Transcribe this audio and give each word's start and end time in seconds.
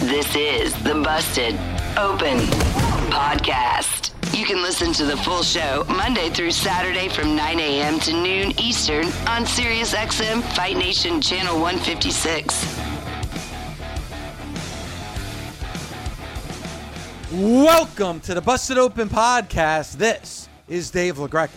This 0.00 0.34
is 0.34 0.74
the 0.82 0.94
Busted 0.94 1.54
Open 1.96 2.38
Podcast. 3.12 4.10
You 4.36 4.44
can 4.44 4.60
listen 4.60 4.92
to 4.94 5.04
the 5.04 5.16
full 5.18 5.42
show 5.44 5.84
Monday 5.86 6.28
through 6.30 6.50
Saturday 6.52 7.08
from 7.08 7.36
9 7.36 7.60
a.m. 7.60 8.00
to 8.00 8.12
noon 8.12 8.58
Eastern 8.58 9.04
on 9.28 9.44
SiriusXM 9.44 10.42
Fight 10.56 10.76
Nation 10.76 11.20
Channel 11.20 11.60
156. 11.60 12.66
Welcome 17.32 18.20
to 18.20 18.34
the 18.34 18.40
Busted 18.40 18.78
Open 18.78 19.08
Podcast. 19.08 19.98
This 19.98 20.48
is 20.68 20.90
Dave 20.90 21.16
LaGreca. 21.16 21.50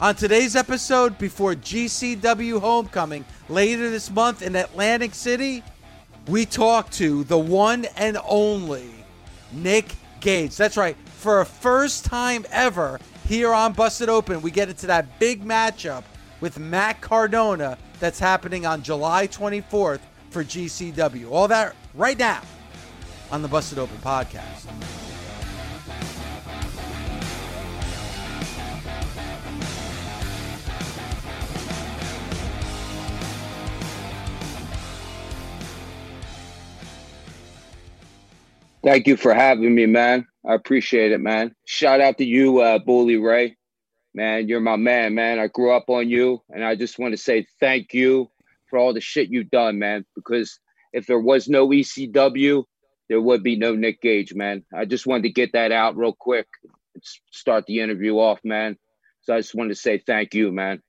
On 0.00 0.14
today's 0.14 0.54
episode, 0.54 1.18
before 1.18 1.54
GCW 1.54 2.60
Homecoming 2.60 3.24
later 3.48 3.90
this 3.90 4.08
month 4.10 4.42
in 4.42 4.54
Atlantic 4.54 5.14
City, 5.14 5.64
we 6.28 6.44
talk 6.44 6.90
to 6.90 7.24
the 7.24 7.38
one 7.38 7.86
and 7.96 8.18
only 8.26 8.90
Nick 9.50 9.94
Gage. 10.20 10.56
That's 10.56 10.76
right. 10.76 10.96
For 11.16 11.40
a 11.40 11.46
first 11.46 12.04
time 12.04 12.44
ever 12.50 13.00
here 13.26 13.52
on 13.52 13.72
Busted 13.72 14.08
Open, 14.08 14.42
we 14.42 14.50
get 14.50 14.68
into 14.68 14.86
that 14.86 15.18
big 15.18 15.44
matchup 15.44 16.04
with 16.40 16.58
Matt 16.58 17.00
Cardona 17.00 17.78
that's 17.98 18.18
happening 18.18 18.66
on 18.66 18.82
July 18.82 19.26
24th 19.26 20.00
for 20.30 20.44
GCW. 20.44 21.30
All 21.30 21.48
that 21.48 21.74
right 21.94 22.18
now 22.18 22.42
on 23.30 23.42
the 23.42 23.48
Busted 23.48 23.78
Open 23.78 23.96
podcast. 23.98 24.66
Thank 38.88 39.06
you 39.06 39.18
for 39.18 39.34
having 39.34 39.74
me, 39.74 39.84
man. 39.84 40.26
I 40.48 40.54
appreciate 40.54 41.12
it, 41.12 41.20
man. 41.20 41.54
Shout 41.66 42.00
out 42.00 42.16
to 42.16 42.24
you, 42.24 42.60
uh, 42.60 42.78
Bully 42.78 43.18
Ray. 43.18 43.54
Man, 44.14 44.48
you're 44.48 44.60
my 44.60 44.76
man, 44.76 45.14
man. 45.14 45.38
I 45.38 45.48
grew 45.48 45.76
up 45.76 45.90
on 45.90 46.08
you, 46.08 46.40
and 46.48 46.64
I 46.64 46.74
just 46.74 46.98
want 46.98 47.12
to 47.12 47.18
say 47.18 47.46
thank 47.60 47.92
you 47.92 48.30
for 48.70 48.78
all 48.78 48.94
the 48.94 49.02
shit 49.02 49.28
you've 49.28 49.50
done, 49.50 49.78
man. 49.78 50.06
Because 50.14 50.58
if 50.94 51.06
there 51.06 51.20
was 51.20 51.50
no 51.50 51.68
ECW, 51.68 52.64
there 53.10 53.20
would 53.20 53.42
be 53.42 53.56
no 53.56 53.74
Nick 53.74 54.00
Gage, 54.00 54.32
man. 54.32 54.64
I 54.74 54.86
just 54.86 55.06
wanted 55.06 55.24
to 55.24 55.32
get 55.34 55.52
that 55.52 55.70
out 55.70 55.98
real 55.98 56.16
quick 56.18 56.46
and 56.94 57.04
start 57.30 57.66
the 57.66 57.80
interview 57.80 58.14
off, 58.14 58.40
man. 58.42 58.78
So 59.20 59.34
I 59.34 59.40
just 59.40 59.54
wanted 59.54 59.74
to 59.74 59.80
say 59.82 59.98
thank 59.98 60.32
you, 60.32 60.50
man. 60.50 60.80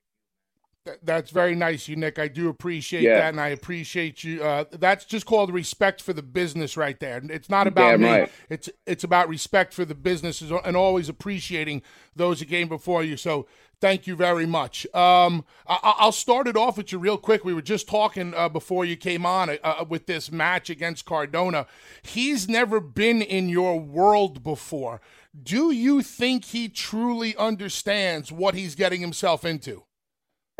That's 1.02 1.30
very 1.30 1.54
nice, 1.54 1.88
you 1.88 1.96
Nick. 1.96 2.18
I 2.18 2.26
do 2.26 2.48
appreciate 2.48 3.02
Yeah. 3.02 3.16
that, 3.16 3.28
and 3.30 3.40
I 3.40 3.48
appreciate 3.48 4.24
you. 4.24 4.42
Uh, 4.42 4.64
that's 4.72 5.04
just 5.04 5.26
called 5.26 5.52
respect 5.52 6.00
for 6.00 6.14
the 6.14 6.22
business, 6.22 6.74
right 6.76 6.98
there. 6.98 7.20
It's 7.28 7.50
not 7.50 7.66
about 7.66 7.90
Damn 7.92 8.00
me. 8.00 8.08
right. 8.08 8.32
It's 8.48 8.70
it's 8.86 9.04
about 9.04 9.28
respect 9.28 9.74
for 9.74 9.84
the 9.84 9.94
business 9.94 10.40
and 10.40 10.76
always 10.76 11.10
appreciating 11.10 11.82
those 12.16 12.40
who 12.40 12.46
came 12.46 12.66
before 12.66 13.04
you. 13.04 13.18
So 13.18 13.46
thank 13.78 14.06
you 14.06 14.16
very 14.16 14.46
much. 14.46 14.86
Um, 14.94 15.44
I, 15.66 15.78
I'll 15.98 16.12
start 16.12 16.48
it 16.48 16.56
off 16.56 16.78
with 16.78 16.92
you 16.92 16.98
real 16.98 17.18
quick. 17.18 17.44
We 17.44 17.52
were 17.52 17.60
just 17.62 17.86
talking 17.86 18.32
uh, 18.34 18.48
before 18.48 18.86
you 18.86 18.96
came 18.96 19.26
on 19.26 19.58
uh, 19.62 19.84
with 19.86 20.06
this 20.06 20.32
match 20.32 20.70
against 20.70 21.04
Cardona. 21.04 21.66
He's 22.02 22.48
never 22.48 22.80
been 22.80 23.20
in 23.20 23.50
your 23.50 23.78
world 23.78 24.42
before. 24.42 25.02
Do 25.40 25.70
you 25.72 26.00
think 26.02 26.46
he 26.46 26.70
truly 26.70 27.36
understands 27.36 28.32
what 28.32 28.54
he's 28.54 28.74
getting 28.74 29.02
himself 29.02 29.44
into? 29.44 29.84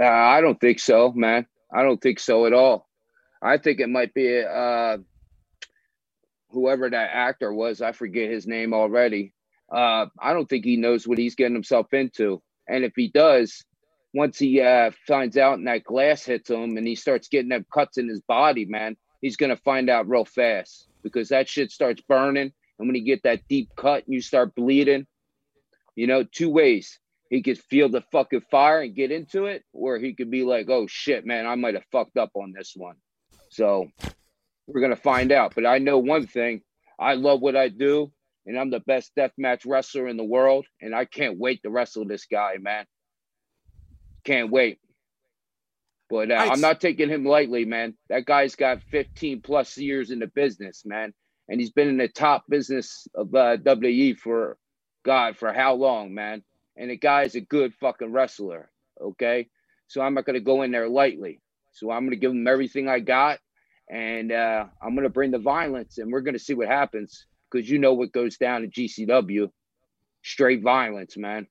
Uh, 0.00 0.06
I 0.06 0.40
don't 0.40 0.60
think 0.60 0.78
so, 0.80 1.12
man. 1.12 1.46
I 1.72 1.82
don't 1.82 2.00
think 2.00 2.18
so 2.18 2.46
at 2.46 2.52
all. 2.54 2.88
I 3.42 3.58
think 3.58 3.80
it 3.80 3.88
might 3.88 4.14
be 4.14 4.42
uh, 4.42 4.98
whoever 6.50 6.88
that 6.88 7.10
actor 7.12 7.52
was. 7.52 7.82
I 7.82 7.92
forget 7.92 8.30
his 8.30 8.46
name 8.46 8.72
already. 8.72 9.32
Uh, 9.70 10.06
I 10.18 10.32
don't 10.32 10.48
think 10.48 10.64
he 10.64 10.76
knows 10.76 11.06
what 11.06 11.18
he's 11.18 11.34
getting 11.34 11.54
himself 11.54 11.92
into. 11.92 12.42
And 12.68 12.84
if 12.84 12.92
he 12.96 13.08
does, 13.08 13.64
once 14.14 14.38
he 14.38 14.60
uh, 14.60 14.90
finds 15.06 15.36
out 15.36 15.58
and 15.58 15.66
that 15.68 15.84
glass 15.84 16.24
hits 16.24 16.50
him 16.50 16.76
and 16.76 16.86
he 16.86 16.94
starts 16.94 17.28
getting 17.28 17.50
them 17.50 17.66
cuts 17.72 17.98
in 17.98 18.08
his 18.08 18.20
body, 18.20 18.64
man, 18.64 18.96
he's 19.20 19.36
going 19.36 19.54
to 19.54 19.62
find 19.62 19.88
out 19.88 20.08
real 20.08 20.24
fast 20.24 20.88
because 21.02 21.28
that 21.28 21.48
shit 21.48 21.70
starts 21.70 22.02
burning. 22.08 22.52
And 22.78 22.88
when 22.88 22.96
you 22.96 23.04
get 23.04 23.22
that 23.24 23.46
deep 23.48 23.68
cut 23.76 24.04
and 24.06 24.14
you 24.14 24.22
start 24.22 24.54
bleeding, 24.54 25.06
you 25.94 26.06
know, 26.06 26.24
two 26.24 26.50
ways 26.50 26.98
he 27.30 27.42
could 27.42 27.58
feel 27.58 27.88
the 27.88 28.02
fucking 28.10 28.42
fire 28.50 28.82
and 28.82 28.94
get 28.94 29.12
into 29.12 29.46
it, 29.46 29.62
or 29.72 29.98
he 29.98 30.14
could 30.14 30.30
be 30.30 30.42
like, 30.42 30.68
"Oh 30.68 30.86
shit, 30.88 31.24
man, 31.24 31.46
I 31.46 31.54
might 31.54 31.74
have 31.74 31.86
fucked 31.92 32.16
up 32.16 32.32
on 32.34 32.52
this 32.52 32.72
one." 32.76 32.96
So 33.50 33.88
we're 34.66 34.80
gonna 34.80 34.96
find 34.96 35.30
out. 35.30 35.54
But 35.54 35.64
I 35.64 35.78
know 35.78 35.98
one 35.98 36.26
thing: 36.26 36.62
I 36.98 37.14
love 37.14 37.40
what 37.40 37.56
I 37.56 37.68
do, 37.68 38.12
and 38.46 38.58
I'm 38.58 38.70
the 38.70 38.80
best 38.80 39.12
deathmatch 39.16 39.62
wrestler 39.64 40.08
in 40.08 40.16
the 40.16 40.24
world, 40.24 40.66
and 40.82 40.94
I 40.94 41.04
can't 41.04 41.38
wait 41.38 41.62
to 41.62 41.70
wrestle 41.70 42.04
this 42.04 42.26
guy, 42.26 42.56
man. 42.60 42.84
Can't 44.24 44.50
wait. 44.50 44.80
But 46.10 46.32
uh. 46.32 46.34
I'm 46.34 46.60
not 46.60 46.80
taking 46.80 47.08
him 47.08 47.24
lightly, 47.24 47.64
man. 47.64 47.94
That 48.08 48.26
guy's 48.26 48.56
got 48.56 48.82
15 48.90 49.40
plus 49.42 49.78
years 49.78 50.10
in 50.10 50.18
the 50.18 50.26
business, 50.26 50.82
man, 50.84 51.14
and 51.48 51.60
he's 51.60 51.70
been 51.70 51.88
in 51.88 51.96
the 51.96 52.08
top 52.08 52.42
business 52.48 53.06
of 53.14 53.32
uh, 53.36 53.56
WWE 53.58 54.18
for 54.18 54.58
God 55.04 55.36
for 55.36 55.52
how 55.52 55.74
long, 55.74 56.12
man? 56.12 56.42
And 56.80 56.90
the 56.90 56.96
guy's 56.96 57.34
a 57.34 57.42
good 57.42 57.74
fucking 57.74 58.10
wrestler. 58.10 58.70
Okay. 58.98 59.48
So 59.86 60.00
I'm 60.00 60.14
not 60.14 60.24
going 60.24 60.34
to 60.34 60.40
go 60.40 60.62
in 60.62 60.70
there 60.70 60.88
lightly. 60.88 61.40
So 61.72 61.90
I'm 61.90 62.04
going 62.04 62.12
to 62.12 62.16
give 62.16 62.32
him 62.32 62.48
everything 62.48 62.88
I 62.88 63.00
got. 63.00 63.38
And 63.90 64.32
uh, 64.32 64.64
I'm 64.80 64.94
going 64.94 65.04
to 65.04 65.12
bring 65.12 65.30
the 65.30 65.38
violence 65.38 65.98
and 65.98 66.10
we're 66.10 66.22
going 66.22 66.34
to 66.34 66.40
see 66.40 66.54
what 66.54 66.68
happens 66.68 67.26
because 67.50 67.68
you 67.68 67.78
know 67.78 67.92
what 67.92 68.12
goes 68.12 68.38
down 68.38 68.64
in 68.64 68.70
GCW 68.70 69.50
straight 70.22 70.62
violence, 70.62 71.18
man. 71.18 71.46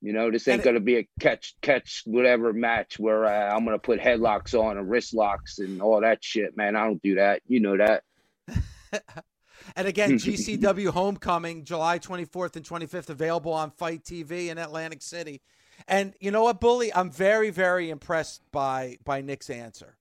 You 0.00 0.12
know, 0.12 0.30
this 0.30 0.46
ain't 0.46 0.62
going 0.62 0.74
to 0.74 0.80
be 0.80 0.98
a 0.98 1.08
catch, 1.18 1.56
catch, 1.60 2.04
whatever 2.06 2.52
match 2.52 3.00
where 3.00 3.24
uh, 3.24 3.52
I'm 3.52 3.64
going 3.64 3.74
to 3.76 3.82
put 3.82 3.98
headlocks 3.98 4.54
on 4.54 4.78
and 4.78 4.88
wrist 4.88 5.14
locks 5.14 5.58
and 5.58 5.82
all 5.82 6.02
that 6.02 6.22
shit, 6.22 6.56
man. 6.56 6.76
I 6.76 6.84
don't 6.84 7.02
do 7.02 7.16
that. 7.16 7.42
You 7.48 7.58
know 7.58 7.76
that. 7.76 8.04
And 9.76 9.88
again, 9.88 10.10
GCW 10.18 10.88
Homecoming, 10.90 11.64
July 11.64 11.98
24th 11.98 12.56
and 12.56 12.64
25th, 12.64 13.10
available 13.10 13.52
on 13.52 13.70
FITE 13.70 14.04
TV 14.04 14.48
in 14.48 14.58
Atlantic 14.58 15.02
City. 15.02 15.40
And 15.86 16.14
you 16.20 16.30
know 16.30 16.42
what, 16.42 16.60
Bully? 16.60 16.92
I'm 16.92 17.10
very, 17.10 17.50
very 17.50 17.90
impressed 17.90 18.42
by 18.50 18.98
by 19.04 19.20
Nick's 19.20 19.50
answer. 19.50 19.96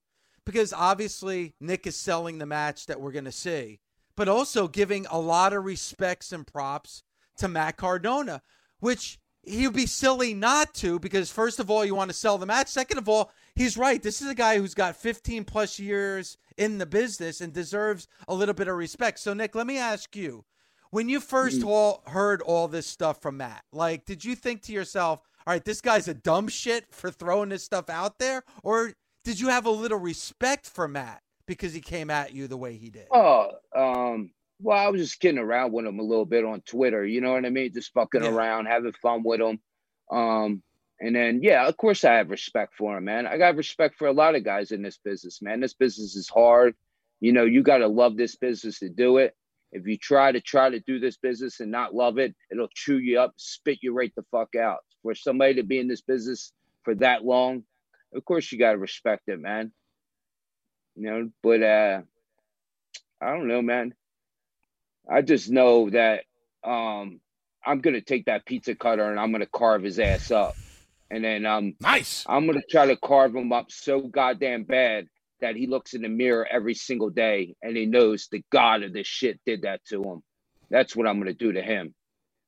Because 0.46 0.74
obviously 0.74 1.56
Nick 1.60 1.86
is 1.86 1.98
selling 1.98 2.38
the 2.38 2.46
match 2.46 2.86
that 2.86 3.02
we're 3.02 3.12
gonna 3.12 3.32
see, 3.32 3.80
but 4.16 4.30
also 4.30 4.68
giving 4.68 5.06
a 5.12 5.20
lot 5.20 5.54
of 5.54 5.66
respects 5.66 6.32
and 6.32 6.48
props 6.48 7.04
to 7.38 7.48
Matt 7.48 7.78
Cardona, 7.78 8.42
which 8.80 9.20
he'd 9.44 9.74
be 9.74 9.86
silly 9.86 10.34
not 10.34 10.74
to, 10.76 11.00
because 11.00 11.32
first 11.32 11.60
of 11.60 11.70
all, 11.70 11.86
you 11.86 11.96
want 11.96 12.10
to 12.10 12.16
sell 12.16 12.38
the 12.38 12.46
match. 12.46 12.68
Second 12.68 12.98
of 12.98 13.10
all, 13.10 13.32
he's 13.58 13.78
right. 13.78 14.02
This 14.02 14.22
is 14.22 14.30
a 14.30 14.36
guy 14.36 14.58
who's 14.58 14.74
got 14.74 14.96
15 14.96 15.44
plus 15.44 15.80
years 15.80 16.38
in 16.58 16.78
the 16.78 16.86
business 16.86 17.42
and 17.42 17.52
deserves 17.52 18.08
a 18.28 18.34
little 18.34 18.54
bit 18.54 18.68
of 18.68 18.76
respect. 18.76 19.20
So, 19.20 19.34
Nick, 19.34 19.56
let 19.56 19.68
me 19.68 19.78
ask 19.78 20.16
you 20.16 20.46
when 20.92 21.10
you 21.10 21.20
first 21.20 21.64
all 21.64 22.04
heard 22.08 22.42
all 22.42 22.68
this 22.68 22.88
stuff 22.88 23.22
from 23.22 23.38
Matt, 23.38 23.64
like, 23.74 24.06
did 24.06 24.24
you 24.24 24.36
think 24.36 24.62
to 24.64 24.72
yourself, 24.72 25.22
all 25.46 25.54
right, 25.54 25.66
this 25.66 25.82
guy's 25.82 26.08
a 26.08 26.14
dumb 26.14 26.48
shit 26.48 26.86
for 26.92 27.12
throwing 27.12 27.50
this 27.50 27.64
stuff 27.64 27.90
out 27.90 28.20
there? 28.20 28.44
Or 28.64 28.94
did 29.24 29.40
you 29.40 29.50
have 29.50 29.66
a 29.66 29.72
little 29.72 30.00
respect 30.00 30.68
for 30.68 30.88
Matt 30.88 31.22
because 31.46 31.74
he 31.74 31.82
came 31.82 32.10
at 32.10 32.34
you 32.34 32.48
the 32.48 32.58
way 32.58 32.76
he 32.78 32.90
did? 32.90 33.08
Oh, 33.12 33.52
um, 33.76 34.32
Well, 34.62 34.78
I 34.78 34.90
was 34.90 35.02
just 35.02 35.20
kidding 35.20 35.40
around 35.40 35.74
with 35.74 35.86
him 35.86 36.00
a 36.00 36.04
little 36.04 36.26
bit 36.26 36.46
on 36.46 36.62
Twitter. 36.62 37.06
You 37.06 37.22
know 37.22 37.34
what 37.34 37.46
I 37.46 37.50
mean? 37.50 37.74
Just 37.74 37.94
fucking 37.94 38.24
yeah. 38.24 38.34
around, 38.34 38.66
having 38.66 38.94
fun 38.94 39.24
with 39.24 39.42
him. 39.42 39.60
Um, 40.10 40.64
and 41.02 41.16
then, 41.16 41.42
yeah, 41.44 41.68
of 41.68 41.78
course, 41.78 42.06
I 42.06 42.16
have 42.16 42.32
respect 42.32 42.76
for 42.76 42.98
him, 42.98 43.06
man. 43.06 43.28
I 43.28 43.38
got 43.38 43.58
respect 43.58 43.98
for 43.98 44.08
a 44.08 44.14
lot 44.14 44.36
of 44.36 44.46
guys 44.46 44.72
in 44.74 44.82
this 44.84 44.98
business, 44.98 45.44
man. 45.44 45.62
This 45.62 45.76
business 45.76 46.16
is 46.18 46.30
hard. 46.30 46.76
You 47.22 47.34
know, 47.34 47.46
you 47.46 47.64
got 47.64 47.80
to 47.80 47.88
love 47.90 48.18
this 48.18 48.38
business 48.38 48.80
to 48.80 48.90
do 48.90 49.20
it. 49.20 49.36
If 49.74 49.88
you 49.88 49.98
try 50.00 50.34
to 50.34 50.42
try 50.42 50.72
to 50.72 50.82
do 50.82 51.00
this 51.00 51.18
business 51.18 51.62
and 51.62 51.72
not 51.72 51.96
love 51.96 52.20
it, 52.20 52.36
it'll 52.52 52.70
chew 52.76 53.00
you 53.00 53.20
up, 53.22 53.34
spit 53.38 53.80
you 53.84 53.94
right 53.94 54.14
the 54.18 54.24
fuck 54.32 54.56
out. 54.56 54.80
For 55.04 55.16
somebody 55.16 55.56
to 55.56 55.64
be 55.64 55.80
in 55.80 55.88
this 55.90 56.02
business 56.02 56.54
for 56.84 56.96
that 56.98 57.26
long, 57.26 57.64
of 58.16 58.26
course 58.26 58.52
you 58.52 58.60
got 58.60 58.74
to 58.74 58.80
respect 58.80 59.24
it, 59.28 59.40
man. 59.40 59.74
You 60.96 61.04
know, 61.12 61.30
but 61.44 61.64
uh 61.64 62.02
I 63.22 63.32
don't 63.32 63.48
know, 63.48 63.62
man. 63.62 63.94
I 65.10 65.22
just 65.24 65.50
know 65.52 65.90
that 65.92 66.24
um 66.64 67.22
I'm 67.66 67.82
gonna 67.82 68.02
take 68.02 68.26
that 68.26 68.46
pizza 68.46 68.76
cutter 68.76 69.10
and 69.10 69.20
I'm 69.20 69.32
gonna 69.34 69.48
carve 69.48 69.84
his 69.84 70.00
ass 70.00 70.32
up. 70.32 70.58
And 71.10 71.24
then 71.24 71.46
um 71.46 71.74
nice. 71.80 72.26
I'm 72.28 72.46
gonna 72.46 72.62
try 72.70 72.88
to 72.88 72.98
carve 72.98 73.36
him 73.36 73.52
up 73.52 73.72
so 73.72 74.02
goddamn 74.02 74.64
bad 74.64 75.08
that 75.40 75.56
he 75.56 75.68
looks 75.68 75.94
in 75.94 76.02
the 76.02 76.10
mirror 76.10 76.48
every 76.50 76.74
single 76.74 77.10
day 77.10 77.56
and 77.62 77.78
he 77.78 77.86
knows 77.86 78.28
the 78.32 78.44
god 78.52 78.84
of 78.84 78.94
this 78.94 79.08
shit 79.08 79.40
did 79.46 79.62
that 79.62 79.82
to 79.90 80.04
him. 80.04 80.22
That's 80.70 80.96
what 80.96 81.08
I'm 81.08 81.20
gonna 81.20 81.34
do 81.34 81.54
to 81.54 81.62
him. 81.62 81.94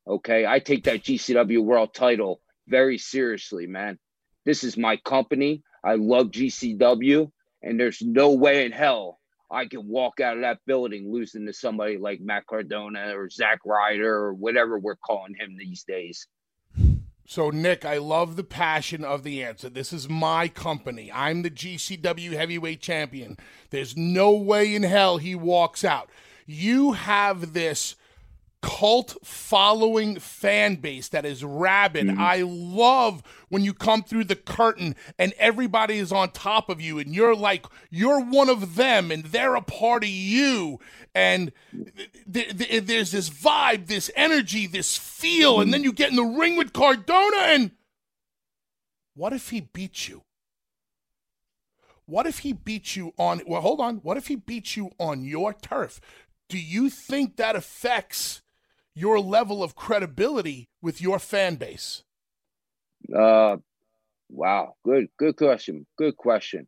Okay. 0.08 0.46
I 0.46 0.60
take 0.60 0.86
that 0.86 1.04
GCW 1.04 1.64
world 1.64 1.94
title 1.94 2.42
very 2.68 2.98
seriously, 2.98 3.68
man. 3.68 3.98
This 4.46 4.64
is 4.64 4.78
my 4.78 4.98
company. 4.98 5.64
I 5.84 5.96
love 5.96 6.28
GCW, 6.28 7.32
and 7.62 7.80
there's 7.80 8.02
no 8.02 8.34
way 8.34 8.66
in 8.66 8.72
hell 8.72 9.20
I 9.52 9.66
can 9.66 9.88
walk 9.88 10.20
out 10.20 10.36
of 10.36 10.42
that 10.42 10.60
building 10.66 11.12
losing 11.12 11.48
to 11.48 11.54
somebody 11.54 11.98
like 11.98 12.22
Matt 12.22 12.46
Cardona 12.46 13.18
or 13.18 13.30
Zack 13.30 13.60
Ryder 13.66 14.14
or 14.14 14.34
whatever 14.34 14.78
we're 14.78 14.96
calling 14.96 15.34
him 15.34 15.58
these 15.58 15.84
days. 15.84 16.28
So, 17.32 17.52
Nick, 17.52 17.86
I 17.86 18.00
love 18.00 18.38
the 18.38 18.44
passion 18.44 19.06
of 19.06 19.22
the 19.22 19.44
answer. 19.44 19.70
This 19.70 19.94
is 19.94 20.10
my 20.10 20.48
company. 20.48 21.12
I'm 21.14 21.44
the 21.44 21.52
GCW 21.52 22.32
heavyweight 22.32 22.82
champion. 22.82 23.38
There's 23.70 23.96
no 23.96 24.32
way 24.32 24.74
in 24.74 24.82
hell 24.82 25.20
he 25.20 25.36
walks 25.36 25.86
out. 25.86 26.10
You 26.48 26.94
have 26.94 27.54
this 27.54 27.94
cult 28.62 29.16
following 29.24 30.20
fan 30.20 30.76
base 30.76 31.10
that 31.10 31.26
is 31.26 31.44
rabid. 31.44 32.08
Mm-hmm. 32.08 32.22
I 32.22 32.42
love 32.42 33.24
when 33.48 33.64
you 33.64 33.74
come 33.74 34.04
through 34.04 34.26
the 34.26 34.36
curtain 34.36 34.96
and 35.18 35.34
everybody 35.38 35.98
is 35.98 36.12
on 36.12 36.32
top 36.32 36.70
of 36.70 36.82
you 36.82 37.00
and 37.00 37.14
you're 37.14 37.36
like 37.36 37.66
you're 37.90 38.20
one 38.20 38.50
of 38.50 38.76
them 38.76 39.12
and 39.12 39.24
they're 39.26 39.56
a 39.56 39.62
part 39.62 40.04
of 40.04 40.10
you 40.10 40.80
and 41.16 41.52
th- 42.32 42.58
th- 42.58 42.84
there's 42.84 43.12
this 43.12 43.30
vibe, 43.30 43.88
this 43.88 44.12
energy, 44.16 44.68
this 44.68 44.98
feel 44.98 45.54
mm-hmm. 45.54 45.62
and 45.64 45.74
then 45.74 45.84
you 45.84 45.94
get 45.94 46.10
in 46.10 46.18
the 46.18 46.24
ring 46.24 46.58
with 46.58 46.74
Cardona 46.74 47.38
and 47.38 47.72
what 49.16 49.32
if 49.34 49.50
he 49.50 49.62
beats 49.62 50.10
you? 50.10 50.24
What 52.06 52.26
if 52.26 52.40
he 52.40 52.54
beats 52.54 52.96
you 52.96 53.14
on 53.18 53.42
well 53.48 53.62
hold 53.62 53.80
on, 53.80 53.98
what 53.98 54.18
if 54.18 54.28
he 54.28 54.36
beats 54.36 54.76
you 54.76 54.92
on 55.00 55.24
your 55.24 55.54
turf? 55.54 56.02
Do 56.50 56.58
you 56.58 56.90
think 56.90 57.38
that 57.38 57.56
affects 57.56 58.42
your 58.96 59.20
level 59.20 59.64
of 59.64 59.76
credibility 59.76 60.70
with 60.82 61.02
your 61.02 61.20
fan 61.20 61.56
base? 61.56 62.04
Uh, 63.16 63.58
wow, 64.30 64.76
good, 64.84 65.08
good 65.18 65.36
question. 65.36 65.86
Good 65.98 66.18
question. 66.18 66.68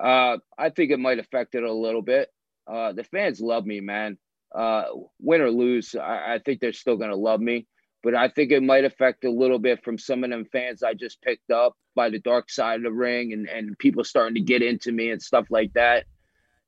Uh, 0.00 0.38
I 0.56 0.70
think 0.70 0.90
it 0.90 0.98
might 0.98 1.18
affect 1.18 1.54
it 1.54 1.62
a 1.62 1.72
little 1.72 2.02
bit. 2.02 2.28
Uh, 2.66 2.92
the 2.92 3.04
fans 3.04 3.40
love 3.40 3.64
me, 3.64 3.80
man. 3.80 4.18
Uh, 4.54 4.84
win 5.20 5.40
or 5.40 5.50
lose, 5.50 5.94
I, 5.94 6.34
I 6.34 6.40
think 6.44 6.60
they're 6.60 6.72
still 6.72 6.96
gonna 6.96 7.16
love 7.16 7.40
me. 7.40 7.66
But 8.02 8.14
I 8.14 8.28
think 8.28 8.52
it 8.52 8.62
might 8.62 8.84
affect 8.84 9.24
a 9.24 9.30
little 9.30 9.58
bit 9.58 9.82
from 9.84 9.98
some 9.98 10.22
of 10.22 10.30
them 10.30 10.46
fans 10.52 10.82
I 10.82 10.94
just 10.94 11.20
picked 11.20 11.50
up 11.50 11.74
by 11.96 12.10
the 12.10 12.20
dark 12.20 12.48
side 12.48 12.76
of 12.76 12.82
the 12.84 12.92
ring 12.92 13.32
and, 13.32 13.48
and 13.48 13.78
people 13.78 14.04
starting 14.04 14.36
to 14.36 14.40
get 14.40 14.62
into 14.62 14.92
me 14.92 15.10
and 15.10 15.20
stuff 15.20 15.46
like 15.50 15.72
that. 15.72 16.04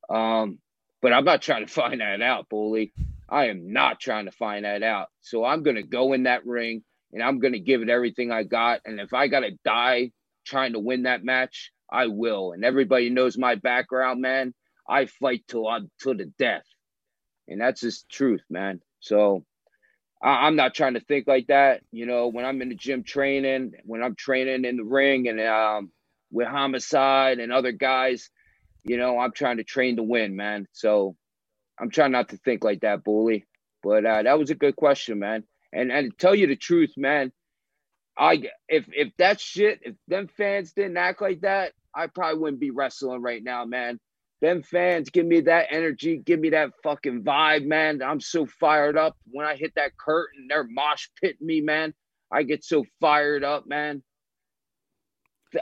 Um, 0.08 0.58
but 1.00 1.12
I'm 1.12 1.25
not 1.25 1.41
trying 1.41 1.64
to 1.64 1.73
find 1.73 2.00
that 2.00 2.20
out, 2.20 2.49
Bully. 2.49 2.93
I 3.31 3.49
am 3.49 3.73
not 3.73 4.00
trying 4.00 4.27
to 4.27 4.32
find 4.32 4.65
that 4.65 4.82
out. 4.82 5.09
So 5.23 5.44
I'm 5.44 5.62
going 5.62 5.77
to 5.77 5.85
go 5.85 6.15
in 6.15 6.25
that 6.25 6.47
ring 6.47 6.85
and 7.12 7.23
I'm 7.23 7.41
going 7.41 7.55
to 7.55 7.61
give 7.61 7.82
it 7.82 7.91
everything 7.91 8.32
I 8.32 8.44
got. 8.44 8.82
And 8.87 9.00
if 9.00 9.15
I 9.15 9.29
got 9.29 9.41
to 9.41 9.53
die 9.65 10.12
trying 10.47 10.75
to 10.75 10.81
win 10.81 11.05
that 11.05 11.25
match, 11.25 11.73
I 11.93 12.09
will. 12.09 12.53
And 12.53 12.65
everybody 12.65 13.11
knows 13.11 13.38
my 13.38 13.56
background, 13.56 14.21
man. 14.21 14.55
I 14.88 15.06
fight 15.06 15.44
till 15.49 15.69
I'm 15.69 15.91
till 16.03 16.17
the 16.17 16.27
death. 16.38 16.65
And 17.49 17.61
that's 17.61 17.81
just 17.82 18.09
truth, 18.11 18.43
man. 18.50 18.81
So 19.00 19.44
I, 20.23 20.49
am 20.49 20.56
not 20.56 20.75
trying 20.75 20.94
to 20.94 21.00
think 21.00 21.26
like 21.26 21.49
that. 21.49 21.83
You 21.93 22.06
know, 22.06 22.29
when 22.29 22.44
I'm 22.44 22.62
in 22.62 22.71
the 22.71 22.75
gym 22.75 23.05
training, 23.05 23.73
when 23.85 24.03
I'm 24.03 24.17
training 24.17 24.65
in 24.65 24.76
the 24.76 24.85
ring 24.85 25.29
and 25.29 25.41
um, 25.41 25.93
with 26.33 26.49
Homicide 26.49 27.38
and 27.41 27.53
other 27.53 27.73
guys, 27.73 28.31
you 28.85 28.97
know, 28.97 29.19
I'm 29.19 29.33
trying 29.33 29.59
to 29.59 29.65
train 29.65 29.97
to 29.97 30.03
win, 30.03 30.37
man. 30.37 30.67
So 30.73 31.17
I'm 31.81 31.91
trying 31.91 32.12
not 32.12 32.29
to 32.31 32.37
think 32.37 32.62
like 32.65 32.81
that, 32.81 33.05
bully. 33.05 33.47
But 33.82 34.05
uh, 34.05 34.23
that 34.25 34.38
was 34.38 34.50
a 34.50 34.55
good 34.55 34.77
question, 34.77 35.19
man. 35.19 35.44
And 35.73 35.91
and 35.91 36.11
to 36.11 36.17
tell 36.17 36.35
you 36.35 36.47
the 36.47 36.56
truth, 36.56 36.94
man, 36.97 37.32
I 38.19 38.43
if 38.69 38.87
if 38.93 39.12
that 39.19 39.41
shit, 39.41 39.81
if 39.82 39.94
them 40.09 40.29
fans 40.29 40.73
didn't 40.73 40.99
act 40.99 41.23
like 41.23 41.41
that, 41.41 41.73
I 41.94 42.09
probably 42.09 42.38
wouldn't 42.38 42.61
be 42.61 42.71
wrestling 42.71 43.23
right 43.23 43.43
now, 43.43 43.65
man. 43.65 43.99
Them 44.43 44.62
fans 44.62 45.11
give 45.11 45.27
me 45.27 45.43
that 45.43 45.67
energy, 45.71 46.19
give 46.19 46.41
me 46.41 46.50
that 46.50 46.71
fucking 46.82 47.25
vibe, 47.25 47.67
man. 47.67 48.03
I'm 48.03 48.21
so 48.21 48.47
fired 48.47 48.97
up. 48.97 49.17
When 49.31 49.47
I 49.47 49.55
hit 49.55 49.73
that 49.76 49.97
curtain, 49.99 50.47
they're 50.49 50.65
mosh 50.65 51.09
pitting 51.21 51.47
me, 51.47 51.61
man. 51.61 51.93
I 52.33 52.43
get 52.44 52.65
so 52.65 52.85
fired 53.00 53.44
up, 53.44 53.67
man. 53.67 54.03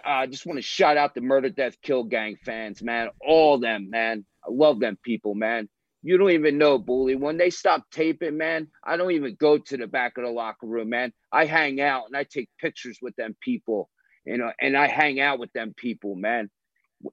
I 0.05 0.27
just 0.27 0.47
want 0.47 0.59
to 0.59 0.63
shout 0.63 0.97
out 0.97 1.15
the 1.15 1.23
Murder 1.23 1.49
Death 1.49 1.81
Kill 1.83 2.05
Gang 2.05 2.37
fans, 2.45 2.83
man. 2.83 3.09
All 3.27 3.59
them, 3.59 3.91
man. 3.91 4.25
I 4.45 4.49
love 4.51 4.81
them 4.81 4.99
people, 5.03 5.35
man. 5.35 5.69
You 6.03 6.17
don't 6.17 6.31
even 6.31 6.59
know, 6.59 6.79
Bully. 6.79 7.17
When 7.17 7.39
they 7.39 7.51
stop 7.51 7.85
taping, 7.91 8.37
man, 8.37 8.69
I 8.85 8.97
don't 8.97 9.11
even 9.13 9.35
go 9.35 9.59
to 9.59 9.77
the 9.77 9.87
back 9.87 10.17
of 10.17 10.25
the 10.25 10.31
locker 10.31 10.67
room, 10.67 10.91
man. 10.91 11.13
I 11.33 11.45
hang 11.45 11.81
out 11.81 12.05
and 12.07 12.17
I 12.17 12.25
take 12.25 12.49
pictures 12.61 12.99
with 13.03 13.17
them 13.17 13.37
people, 13.41 13.91
you 14.25 14.39
know, 14.39 14.53
and 14.61 14.77
I 14.77 14.87
hang 14.87 15.21
out 15.21 15.41
with 15.41 15.53
them 15.53 15.75
people, 15.77 16.15
man. 16.15 16.51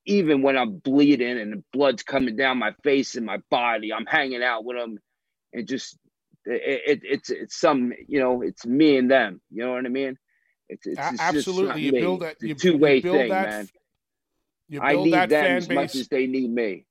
Even 0.06 0.42
when 0.42 0.58
I'm 0.58 0.78
bleeding 0.78 1.40
and 1.40 1.54
the 1.54 1.64
blood's 1.74 2.04
coming 2.04 2.36
down 2.36 2.60
my 2.60 2.74
face 2.84 3.16
and 3.16 3.26
my 3.26 3.40
body, 3.50 3.92
I'm 3.92 4.06
hanging 4.06 4.44
out 4.44 4.66
with 4.66 4.78
them, 4.78 4.98
and 5.54 5.68
just 5.68 5.98
it, 6.46 6.82
it, 6.88 7.00
it's 7.04 7.30
it's 7.30 7.60
some 7.60 7.94
you 8.08 8.20
know 8.20 8.42
it's 8.42 8.66
me 8.66 8.98
and 8.98 9.10
them. 9.10 9.42
You 9.52 9.66
know 9.66 9.74
what 9.74 9.86
I 9.86 9.90
mean? 9.90 10.18
It's, 10.70 10.88
it's, 10.88 11.00
it's 11.00 11.22
absolutely 11.22 11.84
you 11.84 11.92
build 11.92 12.22
that 12.22 12.38
you, 12.42 12.56
two 12.56 12.78
way 12.78 13.00
thing, 13.00 13.30
that, 13.30 13.48
man. 13.48 14.82
I 14.82 14.96
need 14.96 15.30
them 15.30 15.58
as 15.58 15.68
base. 15.68 15.76
much 15.76 15.96
as 15.96 16.08
they 16.08 16.26
need 16.26 16.50
me 16.50 16.86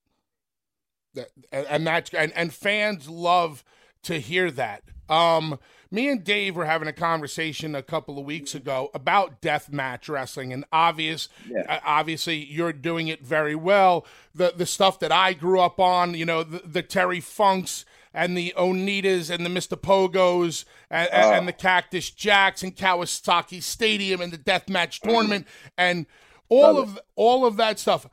and 1.53 1.87
that's 1.87 2.13
and, 2.15 2.33
and 2.35 2.53
fans 2.53 3.09
love 3.09 3.65
to 4.03 4.19
hear 4.21 4.51
that. 4.53 4.83
Um, 5.09 5.59
me 5.91 6.09
and 6.09 6.25
Dave 6.25 6.57
were 6.57 6.65
having 6.65 6.89
a 6.89 6.93
conversation 6.93 7.75
a 7.75 7.83
couple 7.83 8.19
of 8.19 8.25
weeks 8.25 8.55
ago 8.55 8.91
about 8.95 9.41
death 9.41 9.71
match 9.71 10.09
wrestling, 10.09 10.53
and 10.53 10.65
obvious, 10.73 11.29
yeah. 11.49 11.63
uh, 11.69 11.81
obviously, 11.85 12.37
you're 12.37 12.73
doing 12.73 13.09
it 13.09 13.25
very 13.25 13.55
well. 13.55 14.07
The 14.35 14.53
the 14.57 14.67
stuff 14.67 14.99
that 15.01 15.13
I 15.13 15.33
grew 15.35 15.61
up 15.61 15.79
on, 15.79 16.15
you 16.15 16.25
know, 16.25 16.43
the, 16.43 16.63
the 16.65 16.83
Terry 16.83 17.21
Funks 17.21 17.85
and 18.13 18.37
the 18.37 18.55
Onitas 18.57 19.29
and 19.29 19.45
the 19.45 19.51
Mr. 19.51 19.77
Pogos 19.77 20.65
and, 20.89 21.09
uh. 21.13 21.33
and, 21.35 21.49
the 21.49 21.53
Cactus 21.53 22.11
Jacks 22.11 22.63
and 22.63 22.77
Kawasaki 22.77 23.61
Stadium 23.61 24.21
and 24.21 24.33
the 24.33 24.39
death 24.39 24.69
match 24.69 25.01
tournament 25.03 25.47
and 25.77 26.07
all 26.49 26.79
of 26.79 26.97
it. 26.97 27.05
all 27.17 27.45
of 27.45 27.57
that 27.57 27.79
stuff 27.79 28.09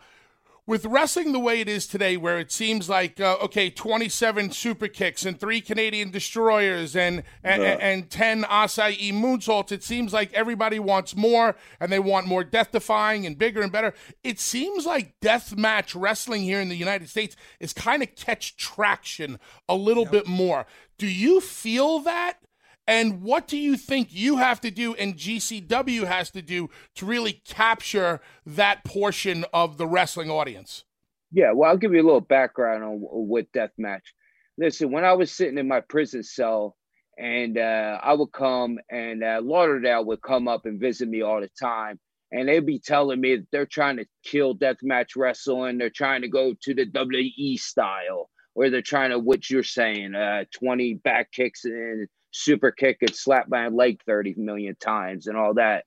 with 0.68 0.86
wrestling 0.86 1.32
the 1.32 1.40
way 1.40 1.60
it 1.60 1.68
is 1.68 1.88
today, 1.88 2.16
where 2.18 2.40
it 2.40 2.52
seems 2.52 2.88
like 2.88 3.20
uh, 3.20 3.38
okay, 3.42 3.70
twenty-seven 3.70 4.52
super 4.52 4.88
kicks 4.88 5.26
and 5.26 5.40
three 5.40 5.60
Canadian 5.60 6.12
destroyers 6.12 6.96
and 6.96 7.24
and, 7.44 7.62
yeah. 7.62 7.78
and 7.80 8.10
ten 8.10 8.44
Asai 8.44 9.12
moonsaults, 9.12 9.72
it 9.72 9.84
seems 9.84 10.14
like 10.14 10.32
everybody 10.34 10.80
wants 10.80 11.16
more 11.16 11.56
and 11.80 11.92
they 11.92 12.00
want 12.00 12.28
more 12.28 12.44
death-defying 12.44 13.26
and 13.26 13.38
bigger 13.38 13.62
and 13.62 13.72
better. 13.72 13.94
It 14.24 14.40
seems 14.40 14.86
like 14.86 15.20
death 15.20 15.58
match 15.58 15.96
wrestling 15.96 16.44
here 16.44 16.62
in 16.62 16.70
the 16.70 16.76
United 16.76 17.10
States 17.10 17.36
is 17.60 17.74
kind 17.74 18.04
of 18.04 18.16
catch 18.16 18.56
traction 18.56 19.40
a 19.68 19.76
little 19.76 20.04
yep. 20.04 20.12
bit 20.12 20.28
more. 20.28 20.66
Do 20.98 21.08
you 21.08 21.42
feel 21.42 22.00
that? 22.02 22.38
And 22.88 23.22
what 23.22 23.48
do 23.48 23.58
you 23.58 23.78
think 23.78 24.10
you 24.12 24.38
have 24.38 24.60
to 24.62 24.72
do 24.72 24.96
and 24.96 25.16
GCW 25.16 26.06
has 26.06 26.32
to 26.32 26.42
do 26.42 26.70
to 26.96 27.06
really 27.06 27.42
capture 27.46 28.20
that 28.46 28.84
portion 28.84 29.46
of 29.54 29.78
the 29.78 29.88
wrestling 29.88 30.30
audience? 30.30 30.84
Yeah, 31.32 31.54
well, 31.54 31.70
I'll 31.70 31.78
give 31.78 31.94
you 31.94 32.02
a 32.02 32.06
little 32.06 32.20
background 32.20 32.84
on 32.84 32.98
what 33.00 33.52
deathmatch. 33.54 34.02
Listen, 34.58 34.92
when 34.92 35.06
I 35.06 35.14
was 35.14 35.32
sitting 35.32 35.58
in 35.58 35.68
my 35.68 35.80
prison 35.80 36.24
cell, 36.24 36.76
and 37.18 37.58
uh, 37.58 38.00
I 38.02 38.14
would 38.14 38.32
come, 38.32 38.80
and 38.90 39.24
uh, 39.24 39.40
Lauderdale 39.44 40.04
would 40.06 40.22
come 40.22 40.48
up 40.48 40.66
and 40.66 40.80
visit 40.80 41.08
me 41.08 41.22
all 41.22 41.40
the 41.40 41.50
time, 41.60 42.00
and 42.32 42.48
they'd 42.48 42.66
be 42.66 42.80
telling 42.80 43.22
me 43.22 43.38
that 43.38 43.48
they're 43.52 43.66
trying 43.66 43.98
to 43.98 44.06
kill 44.24 44.56
deathmatch 44.56 45.10
wrestling. 45.16 45.78
They're 45.78 45.90
trying 45.90 46.22
to 46.22 46.30
go 46.30 46.56
to 46.62 46.74
the 46.74 46.86
WWE 46.86 47.60
style, 47.60 48.30
or 48.56 48.70
they're 48.70 48.82
trying 48.82 49.12
to 49.12 49.20
what 49.20 49.50
you're 49.50 49.64
saying, 49.64 50.16
uh, 50.16 50.46
20 50.54 50.96
back 50.96 51.32
kicks 51.32 51.66
and 51.66 52.08
super 52.32 52.72
kick 52.72 52.98
and 53.02 53.16
slap 53.16 53.48
my 53.50 53.68
leg 53.68 54.00
30 54.06 54.36
million 54.38 54.76
times 54.76 55.28
and 55.28 55.38
all 55.38 55.54
that. 55.56 55.86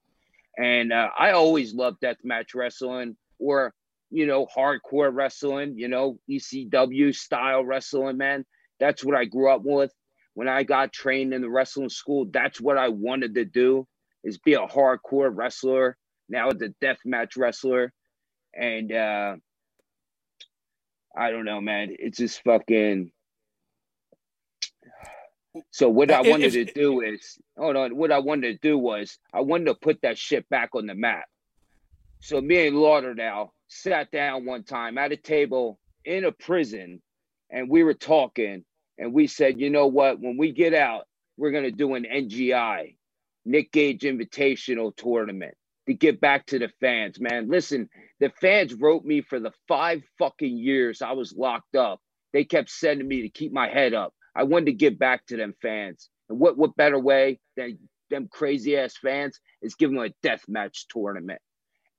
And 0.57 0.93
uh, 0.93 1.09
I 1.19 1.33
always 1.33 1.75
loved 1.75 2.01
deathmatch 2.01 2.55
wrestling 2.55 3.17
or, 3.39 3.75
you 4.11 4.27
know, 4.27 4.47
hardcore 4.47 5.13
wrestling, 5.13 5.75
you 5.77 5.89
know, 5.89 6.19
ECW 6.31 7.15
style 7.15 7.65
wrestling, 7.65 8.19
man. 8.19 8.45
That's 8.79 9.05
what 9.05 9.17
I 9.17 9.25
grew 9.25 9.51
up 9.53 9.63
with. 9.65 9.93
When 10.35 10.49
I 10.49 10.63
got 10.63 10.93
trained 10.93 11.33
in 11.33 11.43
the 11.43 11.51
wrestling 11.51 11.89
school, 11.89 12.27
that's 12.31 12.61
what 12.61 12.77
I 12.77 12.89
wanted 12.89 13.35
to 13.37 13.45
do 13.45 13.87
is 14.23 14.39
be 14.39 14.55
a 14.55 14.67
hardcore 14.67 15.31
wrestler. 15.33 15.97
Now 16.29 16.51
the 16.51 16.75
deathmatch 16.83 17.37
wrestler. 17.37 17.93
And 18.55 18.93
uh 18.93 19.37
I 21.17 21.31
don't 21.31 21.45
know, 21.45 21.61
man. 21.61 21.95
It's 21.99 22.19
just 22.19 22.43
fucking 22.43 23.13
so 25.71 25.89
what 25.89 26.11
I 26.11 26.23
wanted 26.23 26.53
to 26.53 26.65
do 26.65 27.01
is, 27.01 27.39
hold 27.57 27.77
on. 27.77 27.97
What 27.97 28.13
I 28.13 28.19
wanted 28.19 28.61
to 28.61 28.69
do 28.69 28.79
was, 28.79 29.19
I 29.33 29.41
wanted 29.41 29.67
to 29.67 29.75
put 29.75 30.03
that 30.03 30.19
shit 30.19 30.49
back 30.49 30.71
on 30.75 30.87
the 30.87 30.95
map. 30.95 31.27
So 32.21 32.41
me 32.41 32.67
and 32.67 32.77
Lauderdale 32.77 33.55
sat 33.69 34.11
down 34.11 34.47
one 34.47 34.65
time 34.65 34.99
at 34.99 35.13
a 35.13 35.17
table 35.17 35.79
in 36.05 36.25
a 36.25 36.33
prison, 36.33 37.03
and 37.51 37.69
we 37.69 37.83
were 37.83 37.95
talking, 37.95 38.65
and 38.99 39.13
we 39.13 39.27
said, 39.27 39.61
you 39.61 39.71
know 39.71 39.87
what? 39.87 40.21
When 40.21 40.37
we 40.37 40.53
get 40.53 40.75
out, 40.75 41.05
we're 41.37 41.51
gonna 41.51 41.71
do 41.71 41.95
an 41.95 42.05
NGI, 42.05 42.97
Nick 43.45 43.73
Gage 43.73 44.03
Invitational 44.03 44.97
Tournament, 44.97 45.55
to 45.87 45.95
get 45.95 46.21
back 46.21 46.47
to 46.47 46.59
the 46.59 46.71
fans. 46.81 47.21
Man, 47.21 47.49
listen, 47.49 47.89
the 48.21 48.31
fans 48.41 48.75
wrote 48.75 49.05
me 49.05 49.21
for 49.21 49.39
the 49.39 49.53
five 49.69 50.03
fucking 50.19 50.57
years 50.57 51.03
I 51.03 51.13
was 51.13 51.35
locked 51.37 51.77
up. 51.77 52.01
They 52.33 52.45
kept 52.45 52.71
sending 52.71 53.07
me 53.07 53.23
to 53.23 53.29
keep 53.29 53.53
my 53.53 53.69
head 53.69 53.95
up. 53.95 54.15
I 54.35 54.45
wanted 54.45 54.67
to 54.67 54.73
give 54.73 54.99
back 54.99 55.27
to 55.27 55.37
them 55.37 55.55
fans. 55.63 56.09
And 56.29 56.39
what 56.39 56.57
what 56.57 56.77
better 56.77 56.99
way 56.99 57.41
than 57.57 57.79
them 58.11 58.29
crazy 58.31 58.77
ass 58.77 58.97
fans 58.97 59.41
is 59.63 59.75
give 59.75 59.91
them 59.91 60.01
a 60.01 60.15
death 60.23 60.45
match 60.49 60.87
tournament. 60.89 61.41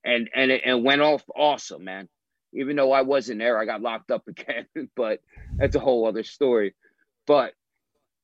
And 0.03 0.29
and 0.35 0.51
it 0.51 0.61
and 0.65 0.83
went 0.83 1.01
off 1.01 1.23
awesome, 1.35 1.83
man. 1.83 2.07
Even 2.53 2.75
though 2.75 2.91
I 2.91 3.01
wasn't 3.01 3.39
there, 3.39 3.59
I 3.59 3.65
got 3.65 3.81
locked 3.81 4.11
up 4.11 4.23
again, 4.27 4.65
but 4.95 5.19
that's 5.57 5.75
a 5.75 5.79
whole 5.79 6.07
other 6.07 6.23
story. 6.23 6.75
But 7.27 7.53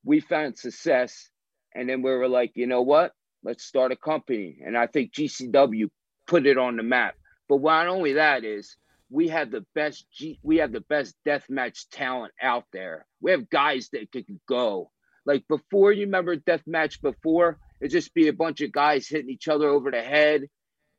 we 0.04 0.20
found 0.20 0.58
success 0.58 1.30
and 1.74 1.90
then 1.90 2.02
we 2.02 2.12
were 2.12 2.28
like, 2.28 2.52
you 2.56 2.68
know 2.68 2.82
what? 2.82 3.14
Let's 3.44 3.64
start 3.64 3.92
a 3.92 3.96
company. 3.96 4.60
And 4.66 4.78
I 4.78 4.88
think 4.88 5.14
GCW 5.14 5.90
put 6.28 6.46
it 6.46 6.58
on 6.58 6.78
the 6.78 6.84
map. 6.84 7.16
But 7.50 7.62
not 7.62 7.88
only 7.88 8.14
that 8.14 8.44
is 8.44 8.76
we 9.12 9.28
have 9.28 9.52
the 9.52 9.66
best 9.76 10.06
G, 10.12 10.40
we 10.42 10.58
have 10.58 10.72
the 10.72 10.82
best 10.82 11.16
death 11.26 11.44
match 11.50 11.90
talent 11.90 12.34
out 12.42 12.64
there. 12.72 13.06
We 13.20 13.32
have 13.32 13.50
guys 13.50 13.90
that 13.92 14.12
could 14.12 14.26
go. 14.48 14.90
Like 15.26 15.48
before, 15.48 15.92
you 15.92 16.06
remember 16.06 16.36
death 16.38 16.64
match 16.66 17.02
before? 17.02 17.60
It'd 17.80 17.92
just 17.92 18.14
be 18.14 18.30
a 18.30 18.34
bunch 18.34 18.62
of 18.62 18.72
guys 18.72 19.08
hitting 19.08 19.30
each 19.30 19.50
other 19.50 19.68
over 19.68 19.92
the 19.92 20.02
head, 20.02 20.44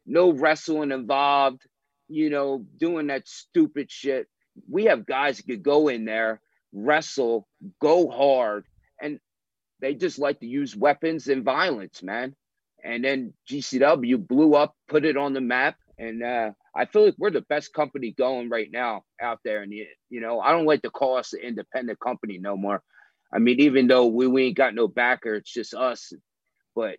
no 0.04 0.30
wrestling 0.30 0.92
involved, 0.92 1.62
you 2.08 2.28
know, 2.28 2.64
doing 2.76 3.06
that 3.06 3.26
stupid 3.26 3.90
shit. 3.90 4.28
We 4.68 4.84
have 4.84 5.06
guys 5.06 5.38
that 5.38 5.46
could 5.46 5.62
go 5.62 5.88
in 5.88 6.04
there, 6.04 6.40
wrestle, 6.72 7.48
go 7.80 8.10
hard, 8.10 8.66
and 9.00 9.20
they 9.80 9.94
just 9.94 10.18
like 10.18 10.40
to 10.40 10.46
use 10.46 10.76
weapons 10.76 11.28
and 11.28 11.44
violence, 11.44 12.02
man. 12.02 12.36
And 12.84 13.02
then 13.04 13.32
GCW 13.48 14.26
blew 14.26 14.54
up, 14.54 14.76
put 14.88 15.04
it 15.04 15.16
on 15.16 15.32
the 15.32 15.40
map, 15.40 15.76
and 15.98 16.22
uh, 16.22 16.50
I 16.74 16.86
feel 16.86 17.04
like 17.04 17.14
we're 17.18 17.30
the 17.30 17.42
best 17.42 17.72
company 17.72 18.12
going 18.16 18.48
right 18.48 18.68
now 18.72 19.02
out 19.20 19.40
there. 19.44 19.62
And, 19.62 19.72
you 19.72 20.20
know, 20.20 20.40
I 20.40 20.52
don't 20.52 20.66
like 20.66 20.82
to 20.82 20.90
call 20.90 21.16
us 21.16 21.32
an 21.32 21.40
independent 21.40 22.00
company 22.00 22.38
no 22.38 22.56
more. 22.56 22.82
I 23.32 23.38
mean, 23.38 23.60
even 23.60 23.86
though 23.86 24.06
we, 24.06 24.26
we 24.26 24.46
ain't 24.46 24.56
got 24.56 24.74
no 24.74 24.88
backer, 24.88 25.34
it's 25.34 25.52
just 25.52 25.74
us. 25.74 26.12
But 26.74 26.96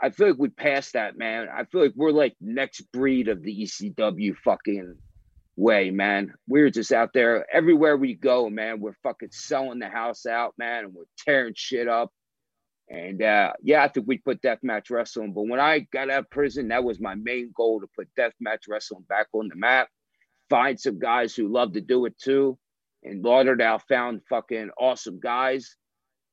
I 0.00 0.10
feel 0.10 0.28
like 0.28 0.38
we 0.38 0.48
passed 0.48 0.94
that, 0.94 1.16
man. 1.16 1.48
I 1.52 1.64
feel 1.64 1.82
like 1.82 1.94
we're 1.96 2.10
like 2.10 2.34
next 2.40 2.82
breed 2.92 3.28
of 3.28 3.42
the 3.42 3.62
ECW 3.62 4.34
fucking 4.44 4.96
way, 5.56 5.90
man. 5.90 6.34
We're 6.48 6.70
just 6.70 6.92
out 6.92 7.10
there 7.14 7.46
everywhere 7.52 7.96
we 7.96 8.14
go, 8.14 8.50
man. 8.50 8.80
We're 8.80 8.96
fucking 9.02 9.30
selling 9.30 9.78
the 9.78 9.88
house 9.88 10.26
out, 10.26 10.54
man, 10.58 10.84
and 10.84 10.94
we're 10.94 11.04
tearing 11.18 11.54
shit 11.56 11.88
up. 11.88 12.10
And 12.88 13.22
uh, 13.22 13.52
yeah, 13.62 13.82
I 13.82 13.88
think 13.88 14.06
we 14.06 14.18
put 14.18 14.42
deathmatch 14.42 14.90
wrestling. 14.90 15.32
But 15.32 15.48
when 15.48 15.60
I 15.60 15.80
got 15.92 16.10
out 16.10 16.20
of 16.20 16.30
prison, 16.30 16.68
that 16.68 16.84
was 16.84 17.00
my 17.00 17.14
main 17.14 17.52
goal 17.56 17.80
to 17.80 17.86
put 17.96 18.08
deathmatch 18.18 18.68
wrestling 18.68 19.04
back 19.08 19.28
on 19.32 19.48
the 19.48 19.56
map. 19.56 19.88
Find 20.50 20.78
some 20.78 20.98
guys 20.98 21.34
who 21.34 21.48
love 21.48 21.72
to 21.72 21.80
do 21.80 22.04
it 22.04 22.18
too. 22.18 22.58
And 23.02 23.24
Lauderdale 23.24 23.80
found 23.88 24.20
fucking 24.28 24.70
awesome 24.78 25.18
guys. 25.18 25.76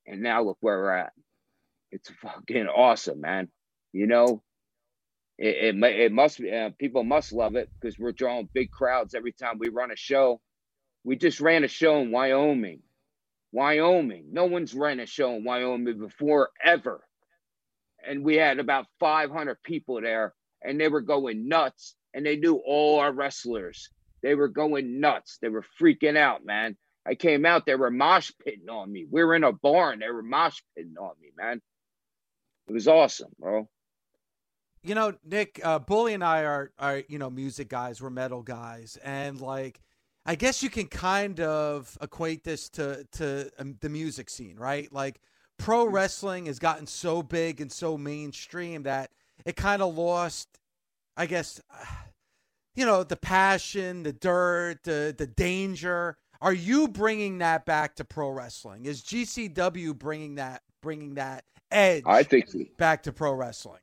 And 0.05 0.22
now 0.22 0.43
look 0.43 0.58
where 0.62 0.77
we're 0.77 0.98
at. 0.98 1.13
It's 1.91 2.10
fucking 2.22 2.67
awesome, 2.67 3.22
man. 3.22 3.50
You 3.93 4.08
know, 4.08 4.43
it, 5.38 5.75
it, 5.75 5.84
it 5.84 6.12
must 6.12 6.39
be, 6.39 6.51
uh, 6.51 6.72
people 6.77 7.03
must 7.03 7.31
love 7.34 7.55
it 7.55 7.70
because 7.79 7.98
we're 7.98 8.12
drawing 8.12 8.50
big 8.53 8.72
crowds 8.72 9.15
every 9.15 9.34
time 9.34 9.58
we 9.58 9.70
run 9.70 9.91
a 9.91 9.96
show. 9.98 10.41
We 11.03 11.15
just 11.15 11.41
ran 11.41 11.63
a 11.63 11.67
show 11.67 12.00
in 12.00 12.12
Wyoming 12.12 12.81
Wyoming. 13.51 14.27
No 14.31 14.46
one's 14.46 14.74
ran 14.74 15.00
a 15.00 15.05
show 15.05 15.36
in 15.36 15.43
Wyoming 15.43 16.00
before 16.00 16.50
ever. 16.63 17.01
And 18.05 18.24
we 18.24 18.36
had 18.36 18.60
about 18.60 18.88
500 19.00 19.62
people 19.63 20.01
there, 20.01 20.34
and 20.62 20.79
they 20.79 20.88
were 20.88 21.01
going 21.01 21.48
nuts. 21.48 21.96
And 22.13 22.25
they 22.25 22.36
knew 22.36 22.55
all 22.65 23.00
our 23.00 23.12
wrestlers. 23.12 23.89
They 24.22 24.36
were 24.36 24.50
going 24.50 25.00
nuts. 25.00 25.38
They 25.41 25.50
were 25.50 25.65
freaking 25.79 26.17
out, 26.17 26.46
man. 26.46 26.77
I 27.05 27.15
came 27.15 27.46
out, 27.46 27.65
they 27.65 27.75
were 27.75 27.89
mosh 27.89 28.31
pitting 28.43 28.70
on 28.70 28.91
me. 28.91 29.05
We 29.10 29.24
were 29.24 29.36
in 29.36 29.43
a 29.43 29.51
barn, 29.51 30.00
they 30.00 30.10
were 30.10 30.22
mosh 30.22 30.62
pitting 30.75 30.96
on 31.00 31.13
me, 31.20 31.31
man. 31.36 31.62
It 32.67 32.74
was 32.74 32.88
awesome, 32.88 33.31
bro. 33.39 33.67
You 34.84 34.96
know, 34.96 35.13
Nick, 35.24 35.60
uh, 35.63 35.79
Bully 35.79 36.13
and 36.13 36.24
I 36.24 36.43
are 36.43 36.72
are 36.79 37.03
you 37.08 37.20
know 37.20 37.29
music 37.29 37.70
guys. 37.70 38.01
We're 38.01 38.10
metal 38.10 38.41
guys, 38.41 38.98
and 39.03 39.39
like 39.39 39.79
I 40.25 40.35
guess 40.35 40.61
you 40.61 40.69
can 40.69 40.87
kind 40.87 41.39
of 41.39 41.97
equate 42.01 42.43
this 42.43 42.69
to 42.69 43.07
to 43.13 43.51
um, 43.57 43.77
the 43.81 43.89
music 43.89 44.29
scene, 44.29 44.55
right? 44.57 44.91
Like 44.93 45.19
pro 45.57 45.85
mm-hmm. 45.85 45.95
wrestling 45.95 46.45
has 46.45 46.59
gotten 46.59 46.87
so 46.87 47.23
big 47.23 47.61
and 47.61 47.71
so 47.71 47.97
mainstream 47.97 48.83
that 48.83 49.11
it 49.45 49.55
kind 49.55 49.81
of 49.81 49.97
lost, 49.97 50.59
I 51.17 51.25
guess, 51.25 51.61
you 52.75 52.85
know, 52.85 53.03
the 53.03 53.15
passion, 53.15 54.03
the 54.03 54.13
dirt, 54.13 54.83
the 54.83 55.13
the 55.17 55.27
danger. 55.27 56.17
Are 56.39 56.53
you 56.53 56.87
bringing 56.87 57.37
that 57.39 57.65
back 57.65 57.95
to 57.97 58.03
pro 58.03 58.29
wrestling? 58.29 58.85
Is 58.85 59.03
GCW 59.03 59.97
bringing 59.97 60.35
that 60.35 60.63
bringing 60.81 61.15
that 61.15 61.45
edge? 61.71 62.03
I 62.05 62.23
think 62.23 62.49
so. 62.49 62.59
back 62.77 63.03
to 63.03 63.11
pro 63.11 63.33
wrestling. 63.33 63.81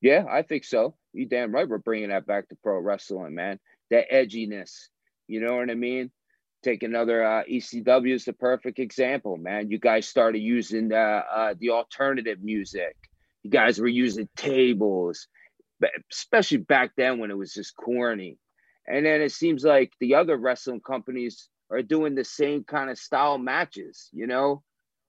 Yeah, 0.00 0.24
I 0.30 0.42
think 0.42 0.64
so. 0.64 0.94
You 1.12 1.26
damn 1.26 1.52
right. 1.52 1.68
We're 1.68 1.78
bringing 1.78 2.10
that 2.10 2.26
back 2.26 2.48
to 2.48 2.56
pro 2.56 2.78
wrestling, 2.78 3.34
man. 3.34 3.58
That 3.90 4.10
edginess, 4.10 4.88
you 5.26 5.40
know 5.40 5.56
what 5.56 5.70
I 5.70 5.74
mean? 5.74 6.10
Take 6.62 6.82
another 6.82 7.24
uh, 7.24 7.42
ECW 7.44 8.14
is 8.14 8.24
the 8.24 8.32
perfect 8.32 8.78
example, 8.78 9.36
man. 9.36 9.70
You 9.70 9.78
guys 9.78 10.08
started 10.08 10.38
using 10.38 10.88
the 10.88 10.98
uh, 10.98 11.54
the 11.58 11.70
alternative 11.70 12.38
music. 12.42 12.96
You 13.42 13.50
guys 13.50 13.78
were 13.78 13.86
using 13.86 14.28
tables, 14.36 15.28
especially 16.12 16.58
back 16.58 16.92
then 16.96 17.18
when 17.18 17.30
it 17.30 17.36
was 17.36 17.52
just 17.52 17.76
corny. 17.76 18.38
And 18.88 19.04
then 19.04 19.20
it 19.20 19.32
seems 19.32 19.64
like 19.64 19.92
the 20.00 20.14
other 20.14 20.36
wrestling 20.36 20.80
companies 20.80 21.48
are 21.70 21.82
doing 21.82 22.14
the 22.14 22.24
same 22.24 22.64
kind 22.64 22.90
of 22.90 22.98
style 22.98 23.38
matches. 23.38 24.08
You 24.12 24.26
know, 24.26 24.62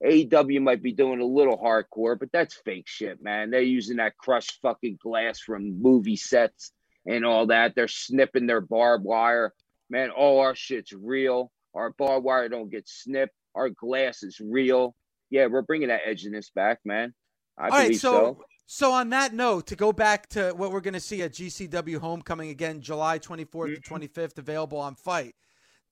AEW 0.03 0.61
might 0.61 0.83
be 0.83 0.91
doing 0.91 1.21
a 1.21 1.25
little 1.25 1.57
hardcore, 1.57 2.19
but 2.19 2.31
that's 2.31 2.61
fake 2.65 2.87
shit, 2.87 3.21
man. 3.21 3.49
They're 3.49 3.61
using 3.61 3.97
that 3.97 4.17
crushed 4.17 4.59
fucking 4.61 4.99
glass 5.01 5.39
from 5.39 5.81
movie 5.81 6.17
sets 6.17 6.71
and 7.05 7.25
all 7.25 7.47
that. 7.47 7.73
They're 7.75 7.87
snipping 7.87 8.45
their 8.45 8.61
barbed 8.61 9.05
wire 9.05 9.53
man, 9.89 10.09
all 10.09 10.39
our 10.39 10.55
shit's 10.55 10.93
real. 10.93 11.51
Our 11.73 11.91
barbed 11.91 12.25
wire 12.25 12.49
don't 12.49 12.71
get 12.71 12.87
snipped. 12.87 13.33
Our 13.55 13.69
glass 13.69 14.23
is 14.23 14.39
real. 14.39 14.95
Yeah, 15.29 15.47
we're 15.47 15.61
bringing 15.61 15.89
that 15.89 16.05
edginess 16.07 16.53
back, 16.53 16.79
man. 16.85 17.13
I 17.57 17.65
all 17.65 17.69
believe 17.69 17.89
right, 17.89 17.95
so, 17.97 18.11
so. 18.11 18.45
So 18.69 18.91
on 18.91 19.09
that 19.11 19.33
note, 19.33 19.67
to 19.67 19.77
go 19.77 19.93
back 19.93 20.27
to 20.29 20.51
what 20.51 20.71
we're 20.71 20.81
going 20.81 20.93
to 20.93 20.99
see 20.99 21.21
at 21.21 21.31
GCW 21.31 21.99
Homecoming 21.99 22.49
again, 22.49 22.81
July 22.81 23.17
24th 23.17 23.47
mm-hmm. 23.47 23.73
to 23.75 24.07
25th, 24.09 24.37
available 24.37 24.77
on 24.77 24.95
FITE. 24.95 25.33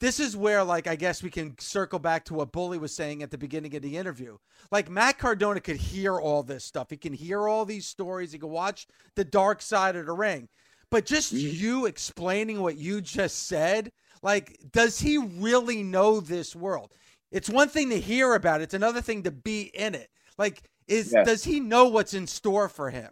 This 0.02 0.20
is 0.20 0.36
where, 0.36 0.62
like, 0.62 0.86
I 0.86 0.98
guess 0.98 1.24
we 1.24 1.30
can 1.30 1.58
circle 1.58 2.00
back 2.00 2.26
to 2.26 2.34
what 2.34 2.52
Bully 2.52 2.78
was 2.78 2.94
saying 2.94 3.24
at 3.24 3.32
the 3.32 3.38
beginning 3.38 3.74
of 3.78 3.82
the 3.82 3.96
interview. 3.96 4.38
Like, 4.72 4.90
Matt 4.90 5.18
Cardona 5.18 5.62
could 5.62 5.78
hear 5.78 6.20
all 6.20 6.44
this 6.44 6.66
stuff. 6.66 6.90
He 6.90 6.98
can 6.98 7.14
hear 7.14 7.48
all 7.48 7.64
these 7.64 7.86
stories. 7.86 8.34
He 8.34 8.40
can 8.40 8.50
watch 8.50 8.88
the 9.16 9.24
dark 9.24 9.62
side 9.62 9.96
of 9.96 10.06
the 10.06 10.12
ring. 10.12 10.50
But 10.90 11.06
just 11.06 11.34
mm-hmm. 11.34 11.56
you 11.56 11.86
explaining 11.86 12.62
what 12.62 12.78
you 12.78 13.02
just 13.02 13.48
said, 13.48 13.92
like, 14.22 14.60
does 14.72 15.00
he 15.00 15.18
really 15.18 15.84
know 15.84 16.20
this 16.20 16.56
world? 16.56 16.92
It's 17.32 17.50
one 17.50 17.70
thing 17.70 17.90
to 17.90 18.00
hear 18.00 18.34
about 18.34 18.62
it, 18.62 18.66
it's 18.66 18.74
another 18.74 19.02
thing 19.02 19.24
to 19.24 19.32
be 19.32 19.64
in 19.74 19.96
it. 19.96 20.10
Like, 20.38 20.64
is 20.88 21.14
yeah. 21.16 21.24
does 21.24 21.44
he 21.44 21.60
know 21.60 21.86
what's 21.86 22.14
in 22.14 22.28
store 22.28 22.70
for 22.70 22.90
him? 22.90 23.12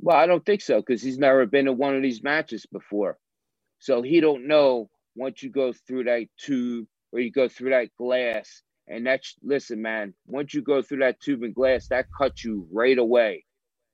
Well, 0.00 0.16
I 0.16 0.26
don't 0.26 0.44
think 0.44 0.60
so 0.60 0.80
because 0.80 1.02
he's 1.02 1.18
never 1.18 1.46
been 1.46 1.68
in 1.68 1.76
one 1.76 1.96
of 1.96 2.02
these 2.02 2.22
matches 2.22 2.66
before. 2.66 3.18
So 3.78 4.02
he 4.02 4.20
don't 4.20 4.46
know 4.46 4.88
once 5.14 5.42
you 5.42 5.50
go 5.50 5.72
through 5.72 6.04
that 6.04 6.26
tube 6.38 6.86
or 7.12 7.20
you 7.20 7.30
go 7.30 7.48
through 7.48 7.70
that 7.70 7.88
glass. 7.96 8.62
And 8.86 9.06
that's 9.06 9.34
listen, 9.42 9.80
man. 9.80 10.14
Once 10.26 10.52
you 10.52 10.62
go 10.62 10.82
through 10.82 10.98
that 10.98 11.20
tube 11.20 11.42
and 11.42 11.54
glass, 11.54 11.88
that 11.88 12.06
cuts 12.16 12.44
you 12.44 12.66
right 12.70 12.98
away, 12.98 13.44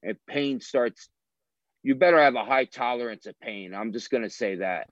and 0.02 0.16
pain 0.26 0.60
starts. 0.60 1.08
You 1.82 1.94
better 1.94 2.20
have 2.20 2.34
a 2.34 2.44
high 2.44 2.66
tolerance 2.66 3.26
of 3.26 3.38
pain. 3.40 3.74
I'm 3.74 3.92
just 3.92 4.10
gonna 4.10 4.30
say 4.30 4.56
that. 4.56 4.88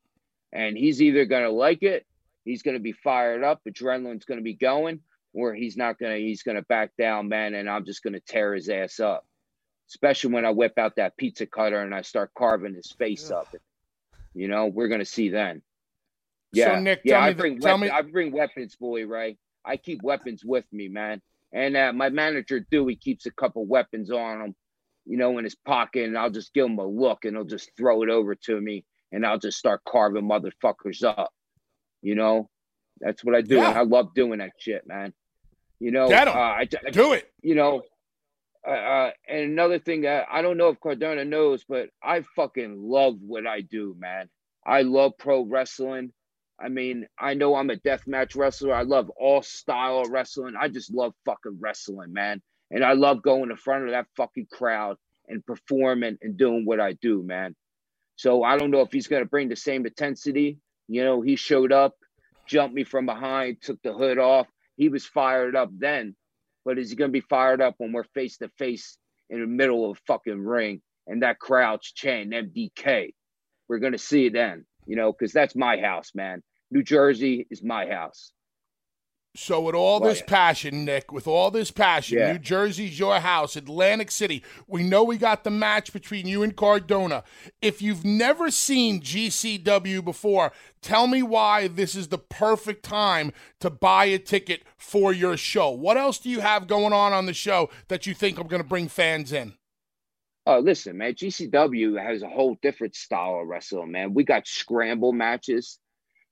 And 0.52 0.76
he's 0.76 1.02
either 1.02 1.24
gonna 1.26 1.50
like 1.50 1.82
it, 1.82 2.06
he's 2.44 2.62
gonna 2.62 2.78
be 2.78 2.92
fired 2.92 3.44
up, 3.44 3.60
adrenaline's 3.68 4.24
gonna 4.24 4.40
be 4.40 4.54
going, 4.54 5.00
or 5.34 5.54
he's 5.54 5.76
not 5.76 5.98
gonna. 5.98 6.16
He's 6.16 6.42
gonna 6.42 6.62
back 6.62 6.90
down, 6.96 7.28
man. 7.28 7.54
And 7.54 7.68
I'm 7.68 7.84
just 7.84 8.02
gonna 8.02 8.20
tear 8.20 8.54
his 8.54 8.68
ass 8.68 9.00
up. 9.00 9.26
Especially 9.90 10.32
when 10.32 10.44
I 10.44 10.50
whip 10.50 10.78
out 10.78 10.96
that 10.96 11.16
pizza 11.16 11.46
cutter 11.46 11.80
and 11.80 11.94
I 11.94 12.02
start 12.02 12.30
carving 12.36 12.74
his 12.74 12.90
face 12.92 13.30
up. 13.30 13.54
You 14.34 14.48
know, 14.48 14.66
we're 14.66 14.88
gonna 14.88 15.04
see 15.04 15.28
then. 15.30 15.62
Yeah, 16.52 16.76
So, 16.76 16.80
Nick, 16.80 17.00
yeah. 17.04 17.14
tell 17.14 17.22
I 17.22 17.26
me 17.28 17.32
the- 17.34 17.38
bring 17.38 17.60
tell 17.60 17.74
weapon- 17.74 17.80
me- 17.88 17.90
I 17.90 18.02
bring 18.02 18.32
weapons, 18.32 18.76
boy. 18.76 19.04
Right. 19.06 19.38
I 19.64 19.76
keep 19.76 20.02
weapons 20.02 20.42
with 20.44 20.64
me, 20.72 20.88
man. 20.88 21.20
And 21.52 21.76
uh, 21.76 21.92
my 21.92 22.08
manager 22.10 22.60
Dewey 22.60 22.96
keeps 22.96 23.26
a 23.26 23.30
couple 23.30 23.64
weapons 23.66 24.10
on 24.10 24.40
him, 24.42 24.54
you 25.08 25.16
know, 25.16 25.38
in 25.38 25.44
his 25.44 25.54
pocket, 25.56 26.04
and 26.04 26.16
I'll 26.18 26.30
just 26.30 26.52
give 26.54 26.66
him 26.66 26.78
a 26.78 26.86
look, 26.86 27.24
and 27.24 27.34
he'll 27.36 27.44
just 27.44 27.70
throw 27.76 28.02
it 28.02 28.10
over 28.10 28.34
to 28.34 28.60
me, 28.60 28.84
and 29.10 29.24
I'll 29.26 29.38
just 29.38 29.58
start 29.58 29.80
carving 29.88 30.28
motherfuckers 30.28 31.02
up. 31.02 31.30
You 32.02 32.14
know, 32.14 32.48
that's 33.00 33.24
what 33.24 33.34
I 33.34 33.40
do, 33.42 33.56
Yeah. 33.56 33.70
and 33.70 33.78
I 33.78 33.82
love 33.82 34.14
doing 34.14 34.38
that 34.38 34.52
shit, 34.60 34.86
man. 34.86 35.12
You 35.80 35.92
know, 35.92 36.06
uh, 36.12 36.30
I, 36.30 36.68
I, 36.86 36.90
Do 36.90 37.12
it. 37.14 37.32
you 37.42 37.54
know, 37.54 37.82
uh, 38.66 38.70
uh, 38.70 39.10
and 39.28 39.40
another 39.52 39.78
thing 39.78 40.02
that 40.02 40.26
I 40.30 40.42
don't 40.42 40.56
know 40.58 40.68
if 40.68 40.80
Cardona 40.80 41.24
knows, 41.24 41.64
but 41.68 41.88
I 42.02 42.22
fucking 42.36 42.76
love 42.78 43.14
what 43.20 43.46
I 43.46 43.62
do, 43.62 43.96
man. 43.98 44.28
I 44.66 44.82
love 44.82 45.12
pro 45.18 45.42
wrestling. 45.42 46.12
I 46.60 46.68
mean, 46.68 47.06
I 47.18 47.34
know 47.34 47.54
I'm 47.54 47.70
a 47.70 47.76
deathmatch 47.76 48.36
wrestler. 48.36 48.74
I 48.74 48.82
love 48.82 49.08
all 49.10 49.42
style 49.42 50.00
of 50.00 50.10
wrestling. 50.10 50.54
I 50.60 50.68
just 50.68 50.92
love 50.92 51.14
fucking 51.24 51.58
wrestling, 51.60 52.12
man. 52.12 52.42
And 52.70 52.84
I 52.84 52.92
love 52.92 53.22
going 53.22 53.50
in 53.50 53.56
front 53.56 53.84
of 53.84 53.90
that 53.90 54.06
fucking 54.16 54.48
crowd 54.52 54.96
and 55.26 55.44
performing 55.44 56.18
and 56.22 56.36
doing 56.36 56.64
what 56.64 56.80
I 56.80 56.92
do, 56.92 57.22
man. 57.22 57.54
So 58.16 58.42
I 58.42 58.58
don't 58.58 58.70
know 58.70 58.80
if 58.80 58.92
he's 58.92 59.06
going 59.06 59.22
to 59.22 59.28
bring 59.28 59.48
the 59.48 59.56
same 59.56 59.86
intensity. 59.86 60.58
You 60.88 61.04
know, 61.04 61.20
he 61.20 61.36
showed 61.36 61.72
up, 61.72 61.96
jumped 62.46 62.74
me 62.74 62.84
from 62.84 63.06
behind, 63.06 63.62
took 63.62 63.80
the 63.82 63.92
hood 63.92 64.18
off. 64.18 64.46
He 64.76 64.88
was 64.88 65.06
fired 65.06 65.56
up 65.56 65.70
then, 65.76 66.14
but 66.64 66.78
is 66.78 66.90
he 66.90 66.96
going 66.96 67.10
to 67.10 67.12
be 67.12 67.26
fired 67.28 67.60
up 67.60 67.74
when 67.78 67.92
we're 67.92 68.04
face 68.04 68.38
to 68.38 68.48
face 68.58 68.96
in 69.30 69.40
the 69.40 69.46
middle 69.46 69.90
of 69.90 69.96
a 69.96 70.00
fucking 70.06 70.40
ring 70.40 70.80
and 71.06 71.22
that 71.22 71.38
crowd's 71.38 71.92
chanting 71.92 72.50
MDK? 72.50 73.12
We're 73.68 73.80
going 73.80 73.92
to 73.92 73.98
see 73.98 74.26
it 74.26 74.32
then, 74.32 74.64
you 74.86 74.96
know, 74.96 75.12
because 75.12 75.32
that's 75.32 75.54
my 75.54 75.78
house, 75.78 76.12
man. 76.14 76.42
New 76.70 76.82
Jersey 76.82 77.46
is 77.50 77.62
my 77.62 77.86
house. 77.86 78.32
So 79.40 79.60
with 79.60 79.76
all 79.76 80.00
this 80.00 80.20
passion, 80.20 80.84
Nick, 80.84 81.12
with 81.12 81.28
all 81.28 81.52
this 81.52 81.70
passion, 81.70 82.18
Yeah. 82.18 82.32
New 82.32 82.40
Jersey's 82.40 82.98
your 82.98 83.20
house, 83.20 83.54
Atlantic 83.54 84.10
City. 84.10 84.42
We 84.66 84.82
know 84.82 85.04
we 85.04 85.16
got 85.16 85.44
the 85.44 85.50
match 85.50 85.92
between 85.92 86.26
you 86.26 86.42
and 86.42 86.56
Cardona. 86.56 87.22
If 87.62 87.80
you've 87.80 88.04
never 88.04 88.50
seen 88.50 89.00
GCW 89.00 90.04
before, 90.04 90.52
tell 90.82 91.06
me 91.06 91.22
why 91.22 91.68
this 91.68 91.94
is 91.94 92.08
the 92.08 92.18
perfect 92.18 92.82
time 92.82 93.32
to 93.60 93.70
buy 93.70 94.06
a 94.06 94.18
ticket 94.18 94.64
for 94.76 95.12
your 95.12 95.36
show. 95.36 95.70
What 95.70 95.96
else 95.96 96.18
do 96.18 96.28
you 96.28 96.40
have 96.40 96.66
going 96.66 96.92
on 96.92 97.12
on 97.12 97.26
the 97.26 97.32
show 97.32 97.70
that 97.86 98.06
you 98.06 98.14
think 98.14 98.38
I'm 98.38 98.48
going 98.48 98.62
to 98.62 98.68
bring 98.68 98.88
fans 98.88 99.32
in? 99.32 99.54
Oh, 100.46 100.58
listen, 100.58 100.98
man, 100.98 101.14
GCW 101.14 102.02
has 102.02 102.22
a 102.22 102.28
whole 102.28 102.56
different 102.60 102.96
style 102.96 103.38
of 103.40 103.46
wrestling, 103.46 103.92
man. 103.92 104.14
We 104.14 104.24
got 104.24 104.48
scramble 104.48 105.12
matches. 105.12 105.78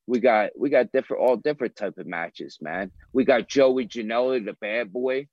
We 0.06 0.20
got 0.20 0.50
we 0.58 0.70
got 0.70 0.92
different 0.92 1.22
all 1.22 1.36
different 1.36 1.76
type 1.76 1.98
of 1.98 2.06
matches, 2.06 2.58
man. 2.60 2.92
We 3.12 3.25
got 3.25 3.48
Joey 3.48 3.86
Janela, 3.88 4.44
the 4.44 4.54
bad 4.54 4.92
boy. 4.92 5.28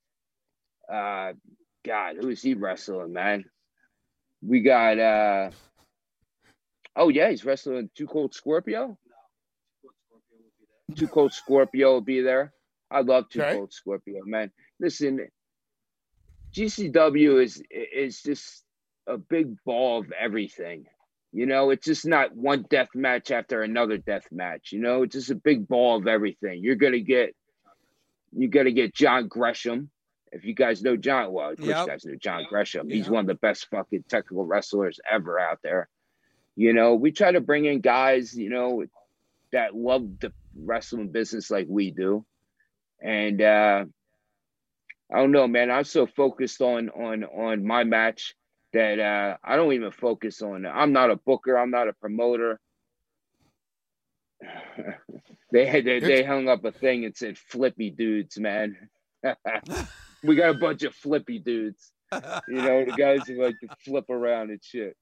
Uh 0.92 1.34
God, 1.86 2.18
who 2.20 2.30
is 2.30 2.42
he 2.42 2.56
wrestling, 2.56 3.13
man? 3.13 3.46
We 4.42 4.62
got 4.62 5.00
uh 5.00 5.51
oh 6.96 7.10
yeah, 7.10 7.29
he's 7.31 7.46
wrestling 7.46 7.90
Too 7.96 8.07
Cold 8.07 8.33
Scorpio. 8.33 8.98
Too 10.96 11.07
Cold 11.07 11.33
Scorpio 11.33 11.94
will 11.94 12.01
be 12.01 12.22
there. 12.22 12.53
I 12.92 13.01
love 13.01 13.29
Too 13.29 13.42
Okay. 13.42 13.51
Cold 13.51 13.74
Scorpio, 13.74 14.22
man. 14.25 14.51
Listen, 14.79 15.27
GCW 16.55 17.44
is 17.44 17.64
is 17.72 18.22
just 18.22 18.64
a 19.07 19.18
big 19.18 19.55
ball 19.66 20.01
of 20.01 20.12
everything. 20.14 20.86
You 21.35 21.48
know, 21.48 21.72
it's 21.72 21.85
just 21.85 22.05
not 22.05 22.35
one 22.35 22.65
death 22.69 22.89
match 22.93 23.31
after 23.31 23.63
another 23.63 23.98
death 23.98 24.27
match. 24.31 24.72
You 24.72 24.79
know, 24.79 25.01
it's 25.01 25.13
just 25.13 25.31
a 25.31 25.35
big 25.35 25.67
ball 25.67 25.98
of 25.98 26.07
everything. 26.07 26.63
You're 26.63 26.75
gonna 26.75 27.00
get, 27.00 27.35
you're 28.31 28.51
gonna 28.51 28.72
get 28.72 28.93
John 28.93 29.27
Gresham. 29.27 29.89
If 30.31 30.46
you 30.46 30.53
guys 30.53 30.83
know 30.83 30.96
John, 30.96 31.31
well, 31.33 31.50
of 31.51 31.57
course 31.57 31.69
Yep. 31.69 31.77
you 31.79 31.87
guys 31.87 32.05
know 32.05 32.15
John 32.22 32.46
Gresham. 32.50 32.87
He's 32.89 33.09
one 33.09 33.22
of 33.22 33.27
the 33.27 33.33
best 33.35 33.67
fucking 33.72 34.03
technical 34.07 34.46
wrestlers 34.46 35.00
ever 35.09 35.39
out 35.39 35.59
there. 35.63 35.89
You 36.55 36.72
know, 36.74 36.93
we 36.96 37.11
try 37.11 37.31
to 37.31 37.41
bring 37.41 37.65
in 37.65 37.81
guys, 37.81 38.35
you 38.37 38.50
know, 38.50 38.83
that 39.51 39.75
love 39.75 40.19
the 40.19 40.31
wrestling 40.55 41.09
business 41.09 41.50
like 41.50 41.65
we 41.67 41.89
do, 41.91 42.25
and 43.01 43.41
uh 43.41 43.85
I 45.11 45.17
don't 45.17 45.31
know, 45.31 45.48
man. 45.48 45.69
I'm 45.72 45.83
so 45.83 46.05
focused 46.05 46.61
on 46.61 46.89
on 46.89 47.24
on 47.24 47.65
my 47.65 47.83
match 47.83 48.35
that 48.74 49.00
uh 49.00 49.38
I 49.44 49.55
don't 49.55 49.74
even 49.74 49.92
focus 49.92 50.42
on. 50.42 50.66
I'm 50.66 50.92
not 50.92 51.12
a 51.12 51.16
booker. 51.16 51.57
I'm 51.57 51.72
not 51.72 51.88
a 51.88 51.94
promoter. 51.94 52.59
they 55.51 55.66
had 55.66 55.86
they, 55.86 56.00
they 56.00 56.24
hung 56.24 56.50
up 56.50 56.66
a 56.66 56.72
thing 56.72 57.05
and 57.05 57.16
said 57.16 57.38
"flippy 57.38 57.90
dudes," 57.90 58.40
man. 58.40 58.90
we 60.24 60.36
got 60.36 60.55
a 60.55 60.59
bunch 60.59 60.83
of 60.83 60.94
flippy 60.96 61.40
dudes. 61.40 61.92
You 62.48 62.62
know, 62.62 62.86
the 62.86 62.96
guys 62.98 63.27
who 63.27 63.42
like 63.42 63.55
to 63.62 63.68
flip 63.83 64.09
around 64.09 64.51
and 64.51 64.64
shit. 64.64 64.96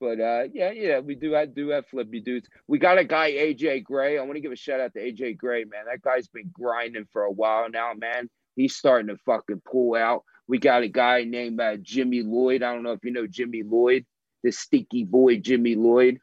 But 0.00 0.20
uh, 0.20 0.44
yeah, 0.52 0.72
yeah, 0.72 0.98
we 1.00 1.14
do. 1.14 1.34
I 1.34 1.46
do 1.46 1.68
have 1.68 1.86
flippy 1.86 2.20
dudes. 2.20 2.48
We 2.66 2.78
got 2.78 2.98
a 2.98 3.04
guy, 3.04 3.32
AJ 3.32 3.84
Gray. 3.84 4.18
I 4.18 4.22
want 4.22 4.34
to 4.34 4.40
give 4.40 4.52
a 4.52 4.56
shout 4.56 4.80
out 4.80 4.92
to 4.92 5.00
AJ 5.00 5.38
Gray, 5.38 5.64
man. 5.64 5.84
That 5.86 6.02
guy's 6.02 6.28
been 6.28 6.50
grinding 6.52 7.06
for 7.12 7.22
a 7.22 7.32
while 7.32 7.70
now, 7.70 7.92
man. 7.96 8.28
He's 8.56 8.76
starting 8.76 9.08
to 9.08 9.16
fucking 9.24 9.62
pull 9.64 9.94
out. 9.94 10.24
We 10.48 10.58
got 10.58 10.82
a 10.82 10.88
guy 10.88 11.24
named 11.24 11.60
uh, 11.60 11.76
Jimmy 11.76 12.22
Lloyd. 12.22 12.62
I 12.62 12.72
don't 12.72 12.82
know 12.82 12.92
if 12.92 13.04
you 13.04 13.12
know 13.12 13.26
Jimmy 13.26 13.62
Lloyd, 13.62 14.06
the 14.42 14.52
stinky 14.52 15.04
boy 15.04 15.38
Jimmy 15.38 15.74
Lloyd. 15.74 16.18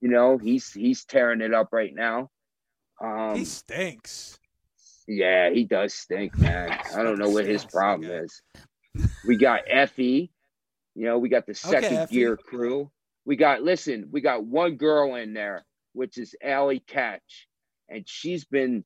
You 0.00 0.08
know, 0.08 0.38
he's 0.38 0.72
he's 0.72 1.04
tearing 1.04 1.40
it 1.40 1.54
up 1.54 1.68
right 1.72 1.94
now. 1.94 2.30
Um, 3.02 3.36
he 3.36 3.44
stinks. 3.44 4.38
yeah, 5.08 5.50
he 5.50 5.64
does 5.64 5.94
stink, 5.94 6.36
man. 6.38 6.78
I 6.94 7.02
don't 7.02 7.18
know 7.18 7.30
what 7.30 7.46
his 7.46 7.64
problem 7.64 8.10
okay. 8.10 8.24
is. 8.24 8.42
We 9.26 9.36
got 9.36 9.66
Effy. 9.66 10.30
You 10.94 11.06
know, 11.06 11.18
we 11.18 11.28
got 11.28 11.46
the 11.46 11.54
second 11.54 11.96
Effy. 11.96 12.10
gear 12.10 12.36
crew. 12.36 12.90
We 13.24 13.36
got 13.36 13.62
listen, 13.62 14.08
we 14.10 14.20
got 14.20 14.44
one 14.44 14.76
girl 14.76 15.14
in 15.14 15.32
there, 15.32 15.64
which 15.92 16.18
is 16.18 16.34
Allie 16.42 16.82
Katch, 16.86 17.46
and 17.88 18.04
she's 18.06 18.44
been 18.44 18.84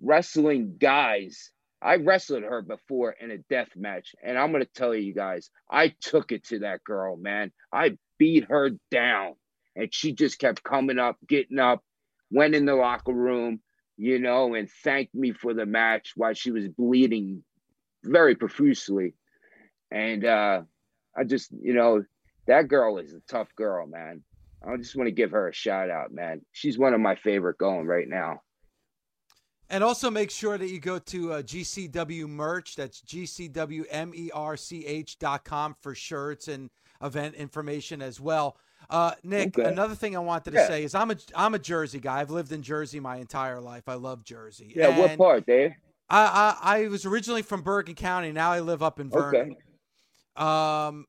wrestling 0.00 0.76
guys. 0.78 1.50
I 1.80 1.96
wrestled 1.96 2.42
her 2.42 2.62
before 2.62 3.12
in 3.12 3.30
a 3.30 3.38
death 3.38 3.68
match, 3.76 4.14
and 4.22 4.38
I'm 4.38 4.52
gonna 4.52 4.64
tell 4.64 4.94
you 4.94 5.14
guys, 5.14 5.50
I 5.70 5.94
took 6.00 6.32
it 6.32 6.44
to 6.48 6.60
that 6.60 6.82
girl, 6.84 7.16
man. 7.16 7.52
I 7.72 7.98
beat 8.18 8.46
her 8.48 8.70
down, 8.90 9.34
and 9.76 9.94
she 9.94 10.12
just 10.12 10.38
kept 10.38 10.64
coming 10.64 10.98
up, 10.98 11.16
getting 11.26 11.58
up, 11.58 11.82
went 12.30 12.54
in 12.54 12.66
the 12.66 12.74
locker 12.74 13.12
room, 13.12 13.60
you 13.96 14.18
know, 14.18 14.54
and 14.54 14.70
thanked 14.70 15.14
me 15.14 15.32
for 15.32 15.54
the 15.54 15.66
match 15.66 16.12
while 16.16 16.34
she 16.34 16.50
was 16.50 16.68
bleeding 16.68 17.44
very 18.04 18.34
profusely. 18.34 19.14
And 19.90 20.24
uh 20.24 20.62
I 21.16 21.24
just, 21.24 21.50
you 21.60 21.74
know, 21.74 22.04
that 22.46 22.68
girl 22.68 22.98
is 22.98 23.12
a 23.12 23.20
tough 23.28 23.54
girl, 23.56 23.86
man. 23.86 24.22
I 24.66 24.76
just 24.76 24.96
want 24.96 25.08
to 25.08 25.12
give 25.12 25.32
her 25.32 25.48
a 25.48 25.54
shout 25.54 25.90
out, 25.90 26.12
man. 26.12 26.42
She's 26.52 26.78
one 26.78 26.94
of 26.94 27.00
my 27.00 27.16
favorite 27.16 27.58
going 27.58 27.86
right 27.86 28.08
now. 28.08 28.42
And 29.70 29.84
also 29.84 30.10
make 30.10 30.30
sure 30.30 30.56
that 30.56 30.68
you 30.68 30.80
go 30.80 30.98
to 30.98 31.32
uh, 31.34 31.42
GCW 31.42 32.26
merch. 32.28 32.74
That's 32.76 33.00
GCWmerch.com 33.02 35.76
for 35.80 35.94
shirts 35.94 36.48
and 36.48 36.70
event 37.02 37.34
information 37.34 38.00
as 38.02 38.20
well. 38.20 38.56
Uh, 38.90 39.12
Nick, 39.22 39.58
Okay. 39.58 39.68
another 39.68 39.94
thing 39.94 40.16
I 40.16 40.20
wanted 40.20 40.52
to 40.52 40.56
Yeah. 40.56 40.66
say 40.68 40.84
is 40.84 40.94
I'm 40.94 41.10
a 41.10 41.16
I'm 41.34 41.54
a 41.54 41.58
Jersey 41.58 42.00
guy. 42.00 42.20
I've 42.20 42.30
lived 42.30 42.52
in 42.52 42.62
Jersey 42.62 43.00
my 43.00 43.16
entire 43.16 43.60
life. 43.60 43.88
I 43.88 43.94
love 43.94 44.24
Jersey. 44.24 44.72
Yeah, 44.74 44.96
what 44.98 45.18
part, 45.18 45.46
Dave? 45.46 45.72
I, 46.08 46.56
I 46.62 46.84
I 46.84 46.88
was 46.88 47.04
originally 47.04 47.42
from 47.42 47.60
Bergen 47.62 47.94
County. 47.94 48.32
Now 48.32 48.52
I 48.52 48.60
live 48.60 48.82
up 48.82 48.98
in 49.00 49.10
Vernon. 49.10 49.52
Okay. 49.52 49.56
Um, 50.42 51.04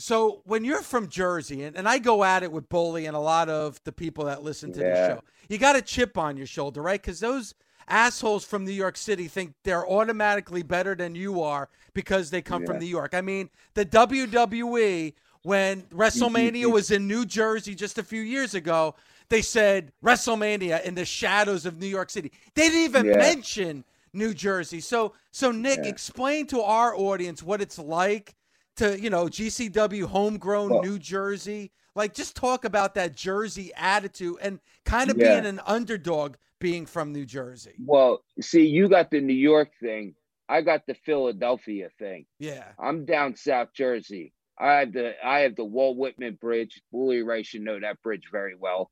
so 0.00 0.42
when 0.44 0.64
you're 0.64 0.82
from 0.82 1.08
Jersey, 1.08 1.62
and, 1.64 1.76
and 1.76 1.88
I 1.88 1.98
go 1.98 2.24
at 2.24 2.42
it 2.42 2.50
with 2.50 2.68
Bully 2.68 3.06
and 3.06 3.16
a 3.16 3.20
lot 3.20 3.48
of 3.48 3.80
the 3.84 3.92
people 3.92 4.24
that 4.24 4.42
listen 4.42 4.72
to 4.72 4.80
Yeah. 4.80 4.90
the 4.90 5.06
show, 5.14 5.24
you 5.48 5.58
got 5.58 5.76
a 5.76 5.82
chip 5.82 6.16
on 6.16 6.36
your 6.36 6.46
shoulder, 6.46 6.80
right? 6.82 7.00
Because 7.00 7.20
those 7.20 7.54
assholes 7.88 8.44
from 8.44 8.64
New 8.64 8.70
York 8.72 8.96
City 8.96 9.26
think 9.28 9.54
they're 9.64 9.86
automatically 9.88 10.62
better 10.62 10.94
than 10.94 11.14
you 11.14 11.42
are 11.42 11.68
because 11.92 12.30
they 12.30 12.40
come 12.40 12.64
from 12.64 12.78
New 12.78 12.86
York. 12.86 13.14
I 13.14 13.20
mean, 13.20 13.50
the 13.74 13.84
WWE 13.84 15.14
when 15.42 15.82
WrestleMania 15.84 16.70
was 16.70 16.90
in 16.90 17.08
New 17.08 17.24
Jersey 17.24 17.74
just 17.74 17.98
a 17.98 18.02
few 18.02 18.20
years 18.20 18.54
ago, 18.54 18.94
they 19.28 19.42
said 19.42 19.92
WrestleMania 20.04 20.82
in 20.82 20.94
the 20.94 21.04
shadows 21.04 21.64
of 21.66 21.78
New 21.78 21.86
York 21.86 22.10
City. 22.10 22.30
They 22.54 22.68
didn't 22.68 22.80
even 22.84 23.06
Yeah. 23.06 23.16
mention 23.16 23.84
New 24.12 24.34
Jersey. 24.34 24.80
So, 24.80 25.14
so 25.30 25.50
Nick, 25.50 25.80
Yeah. 25.84 25.90
explain 25.90 26.46
to 26.48 26.60
our 26.62 26.94
audience 26.94 27.42
what 27.42 27.60
it's 27.60 27.78
like 27.78 28.34
to, 28.76 29.00
you 29.00 29.10
know, 29.10 29.26
GCW 29.28 30.06
homegrown 30.06 30.70
Well- 30.70 30.82
New 30.82 30.98
Jersey. 30.98 31.72
Like, 31.96 32.14
just 32.14 32.36
talk 32.36 32.64
about 32.64 32.94
that 32.94 33.16
Jersey 33.16 33.72
attitude 33.76 34.36
and 34.40 34.60
kind 34.84 35.10
of 35.10 35.18
Yeah. 35.18 35.40
being 35.40 35.46
an 35.46 35.60
underdog 35.66 36.36
being 36.60 36.86
from 36.86 37.12
New 37.12 37.26
Jersey. 37.26 37.74
Well, 37.84 38.22
see, 38.40 38.66
you 38.66 38.88
got 38.88 39.10
the 39.10 39.20
New 39.20 39.34
York 39.34 39.70
thing. 39.80 40.14
I 40.48 40.62
got 40.62 40.86
the 40.86 40.94
Philadelphia 40.94 41.90
thing. 41.98 42.26
Yeah. 42.38 42.72
I'm 42.78 43.04
down 43.04 43.34
South 43.36 43.72
Jersey. 43.72 44.32
I 44.58 44.80
have 44.80 44.92
the 44.92 45.14
I 45.26 45.40
have 45.40 45.56
the 45.56 45.64
Walt 45.64 45.96
Whitman 45.96 46.34
Bridge. 46.34 46.80
Bully 46.92 47.22
Ray 47.22 47.42
should 47.42 47.62
know 47.62 47.80
that 47.80 48.02
bridge 48.02 48.24
very 48.30 48.54
well. 48.54 48.90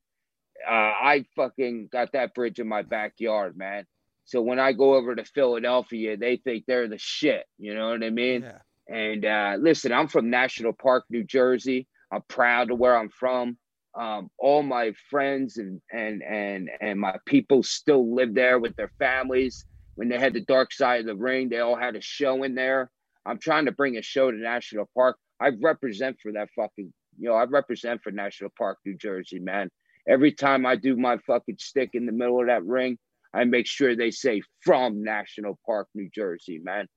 Uh, 0.67 0.71
I 0.71 1.25
fucking 1.35 1.87
got 1.91 2.11
that 2.13 2.33
bridge 2.33 2.59
in 2.59 2.67
my 2.67 2.81
backyard, 2.81 3.55
man. 3.55 3.85
So 4.25 4.41
when 4.41 4.59
I 4.59 4.73
go 4.73 4.95
over 4.95 5.15
to 5.15 5.23
Philadelphia, 5.25 6.17
they 6.17 6.37
think 6.37 6.65
they're 6.65 6.87
the 6.87 6.97
shit. 6.97 7.45
You 7.57 7.75
know 7.75 7.89
what 7.89 8.03
I 8.03 8.09
mean? 8.09 8.41
Yeah. 8.41 8.59
And 8.89 9.23
uh, 9.23 9.57
listen, 9.59 9.93
I'm 9.93 10.07
from 10.07 10.29
National 10.29 10.73
Park, 10.73 11.05
New 11.09 11.23
Jersey. 11.23 11.87
I'm 12.11 12.23
proud 12.27 12.71
of 12.71 12.79
where 12.79 12.97
I'm 12.97 13.09
from. 13.09 13.57
Um, 13.97 14.29
all 14.37 14.63
my 14.63 14.93
friends 15.09 15.57
and 15.57 15.81
and 15.91 16.21
and 16.23 16.69
and 16.81 16.99
my 16.99 17.15
people 17.25 17.63
still 17.63 18.15
live 18.15 18.33
there 18.33 18.59
with 18.59 18.75
their 18.75 18.91
families. 18.99 19.65
When 19.95 20.09
they 20.09 20.19
had 20.19 20.33
the 20.33 20.41
Dark 20.41 20.71
Side 20.71 21.01
of 21.01 21.05
the 21.07 21.15
Ring, 21.15 21.49
they 21.49 21.59
all 21.59 21.75
had 21.75 21.95
a 21.95 22.01
show 22.01 22.43
in 22.43 22.55
there. 22.55 22.89
I'm 23.25 23.39
trying 23.39 23.65
to 23.65 23.71
bring 23.71 23.97
a 23.97 24.01
show 24.01 24.31
to 24.31 24.37
National 24.37 24.89
Park. 24.95 25.17
I 25.41 25.51
represent 25.61 26.17
for 26.21 26.31
that 26.33 26.49
fucking, 26.55 26.91
you 27.17 27.29
know, 27.29 27.35
I 27.35 27.43
represent 27.43 28.01
for 28.01 28.11
National 28.11 28.49
Park, 28.57 28.77
New 28.85 28.97
Jersey, 28.97 29.39
man. 29.39 29.69
Every 30.07 30.31
time 30.31 30.65
I 30.65 30.75
do 30.75 30.95
my 30.95 31.17
fucking 31.27 31.57
stick 31.59 31.91
in 31.93 32.05
the 32.05 32.11
middle 32.11 32.39
of 32.39 32.47
that 32.47 32.65
ring, 32.65 32.97
I 33.33 33.43
make 33.43 33.67
sure 33.67 33.95
they 33.95 34.11
say 34.11 34.41
from 34.63 35.03
National 35.03 35.59
Park, 35.65 35.87
New 35.93 36.09
Jersey, 36.13 36.59
man. 36.63 36.87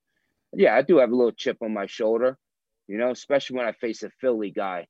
Yeah, 0.54 0.76
I 0.76 0.82
do 0.82 0.98
have 0.98 1.10
a 1.10 1.14
little 1.16 1.32
chip 1.32 1.58
on 1.62 1.72
my 1.72 1.86
shoulder, 1.86 2.38
you 2.88 2.98
know, 2.98 3.10
especially 3.10 3.56
when 3.56 3.66
I 3.66 3.72
face 3.72 4.02
a 4.02 4.10
Philly 4.20 4.50
guy. 4.50 4.86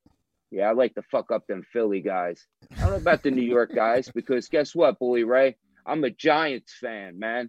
Yeah, 0.51 0.69
I 0.69 0.73
like 0.73 0.95
to 0.97 1.03
fuck 1.11 1.31
up 1.31 1.47
them 1.47 1.63
Philly 1.73 2.01
guys. 2.01 2.47
I 2.77 2.81
don't 2.81 2.91
know 2.91 2.97
about 2.97 3.23
the 3.23 3.31
New 3.31 3.43
York 3.43 3.75
guys 3.75 4.11
because 4.15 4.49
guess 4.49 4.75
what, 4.75 4.99
Bully 4.99 5.25
Ray? 5.25 5.57
I'm 5.87 6.05
a 6.05 6.11
Giants 6.11 6.75
fan, 6.81 7.19
man. 7.19 7.49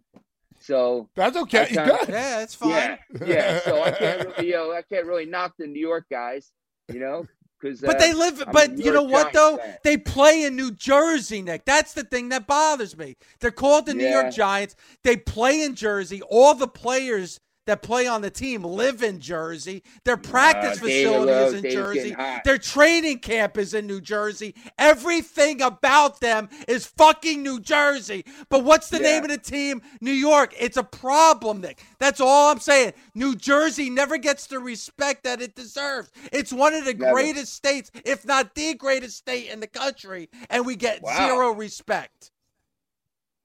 So 0.59 1.09
That's 1.15 1.35
okay. 1.35 1.65
Kinda- 1.65 1.97
Yeah, 2.07 2.39
that's 2.39 2.55
fine. 2.55 2.69
yeah, 2.69 2.97
yeah. 3.25 3.59
So 3.59 3.83
I 3.83 3.91
can't 3.99 4.27
really, 4.29 4.47
you 4.47 4.53
know, 4.53 4.71
I 4.71 4.81
can't 4.83 5.05
really 5.05 5.25
knock 5.25 5.53
the 5.59 5.67
New 5.67 5.81
York 5.81 6.05
guys, 6.09 6.51
you 6.91 6.99
know, 7.01 7.25
because 7.59 7.81
But 7.81 7.99
they 7.99 8.11
uh, 8.11 8.15
live. 8.17 8.41
I'm 8.47 8.53
But 8.53 8.77
you 8.77 8.93
know 8.93 9.03
what 9.03 9.33
Giants 9.33 9.37
though? 9.37 9.57
fan. 9.57 9.77
They 9.83 9.97
play 9.97 10.43
in 10.43 10.55
New 10.55 10.71
Jersey, 10.71 11.41
Nick. 11.41 11.65
That's 11.65 11.93
the 11.93 12.03
thing 12.03 12.29
that 12.29 12.47
bothers 12.47 12.95
me. 12.97 13.15
They're 13.41 13.51
called 13.51 13.85
the 13.87 13.93
New 13.93 14.07
York 14.07 14.31
Giants. 14.31 14.75
They 15.03 15.17
play 15.17 15.61
in 15.61 15.75
Jersey. 15.75 16.21
All 16.21 16.53
the 16.55 16.67
players 16.69 17.41
that 17.65 17.81
play 17.81 18.07
on 18.07 18.21
the 18.21 18.29
team 18.29 18.63
live 18.63 19.03
in 19.03 19.19
Jersey. 19.19 19.83
Their 20.03 20.17
practice 20.17 20.77
Uh, 20.77 20.81
facility 20.85 21.31
is 21.31 21.53
in 21.53 21.61
Dave's 21.61 21.73
Jersey. 21.75 22.15
Their 22.43 22.57
training 22.57 23.19
camp 23.19 23.57
is 23.57 23.73
in 23.73 23.87
New 23.87 24.01
Jersey. 24.01 24.53
Everything 24.77 25.61
about 25.61 26.19
them 26.19 26.49
is 26.67 26.85
fucking 26.85 27.41
New 27.41 27.59
Jersey. 27.59 28.25
But 28.49 28.63
what's 28.63 28.89
the 28.89 28.97
Yeah. 28.97 29.03
name 29.03 29.23
of 29.23 29.29
the 29.29 29.37
team? 29.37 29.81
New 30.01 30.11
York. 30.11 30.53
It's 30.59 30.77
a 30.77 30.83
problem, 30.83 31.61
Nick. 31.61 31.81
That's 31.99 32.19
all 32.19 32.51
I'm 32.51 32.59
saying. 32.59 32.93
New 33.15 33.35
Jersey 33.35 33.89
never 33.89 34.17
gets 34.17 34.47
the 34.47 34.59
respect 34.59 35.23
that 35.23 35.41
it 35.41 35.55
deserves. 35.55 36.11
It's 36.31 36.51
one 36.51 36.73
of 36.73 36.85
the 36.85 36.93
Never. 36.93 37.13
greatest 37.13 37.53
states, 37.53 37.91
if 38.05 38.25
not 38.25 38.55
the 38.55 38.73
greatest 38.73 39.17
state 39.17 39.49
in 39.49 39.59
the 39.59 39.67
country, 39.67 40.29
and 40.49 40.65
we 40.65 40.75
get 40.75 41.01
Wow. 41.01 41.27
zero 41.27 41.51
respect. 41.51 42.31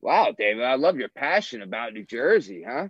Wow, 0.01 0.33
David, 0.37 0.65
I 0.65 0.75
love 0.75 0.97
your 0.97 1.09
passion 1.09 1.63
about 1.63 1.93
New 1.93 2.05
Jersey, 2.05 2.63
huh? 2.67 2.89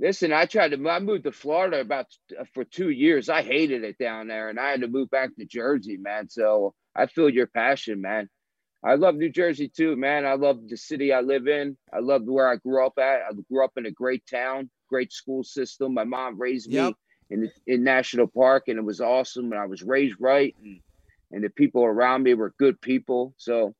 Listen, 0.00 0.32
I 0.32 0.46
tried 0.46 0.72
to. 0.72 0.90
I 0.90 1.00
moved 1.00 1.24
to 1.24 1.32
Florida 1.32 1.80
about 1.80 2.06
uh, 2.38 2.44
for 2.54 2.64
two 2.64 2.90
years. 2.90 3.30
I 3.30 3.42
hated 3.42 3.84
it 3.84 3.98
down 3.98 4.28
there, 4.28 4.50
and 4.50 4.60
I 4.60 4.70
had 4.70 4.82
to 4.82 4.88
move 4.88 5.10
back 5.10 5.34
to 5.36 5.46
Jersey, 5.46 5.96
man. 5.96 6.28
So 6.28 6.74
I 6.96 7.06
feel 7.06 7.30
your 7.30 7.46
passion, 7.48 8.02
man. 8.02 8.28
I 8.84 8.94
love 8.94 9.16
New 9.16 9.30
Jersey 9.30 9.68
too, 9.68 9.96
man. 9.96 10.26
I 10.26 10.34
love 10.34 10.60
the 10.68 10.76
city 10.78 11.12
I 11.12 11.20
live 11.20 11.48
in. 11.48 11.76
I 11.92 12.00
love 12.00 12.22
where 12.24 12.48
I 12.48 12.56
grew 12.56 12.86
up 12.86 12.94
at. 12.98 13.22
I 13.28 13.32
grew 13.52 13.64
up 13.64 13.72
in 13.76 13.86
a 13.86 13.90
great 13.92 14.24
town, 14.30 14.70
great 14.88 15.12
school 15.12 15.44
system. 15.44 15.94
My 15.94 16.04
mom 16.04 16.40
raised 16.40 16.70
me 16.70 16.78
Yep. 16.78 16.94
in 17.30 17.50
in 17.66 17.84
National 17.84 18.28
Park, 18.28 18.64
and 18.68 18.78
it 18.78 18.84
was 18.84 19.00
awesome. 19.02 19.52
And 19.52 19.60
I 19.60 19.66
was 19.66 19.82
raised 19.82 20.16
right, 20.20 20.56
and 20.62 20.80
and 21.32 21.44
the 21.44 21.50
people 21.50 21.84
around 21.84 22.22
me 22.24 22.34
were 22.34 22.54
good 22.58 22.80
people. 22.80 23.34
So, 23.38 23.74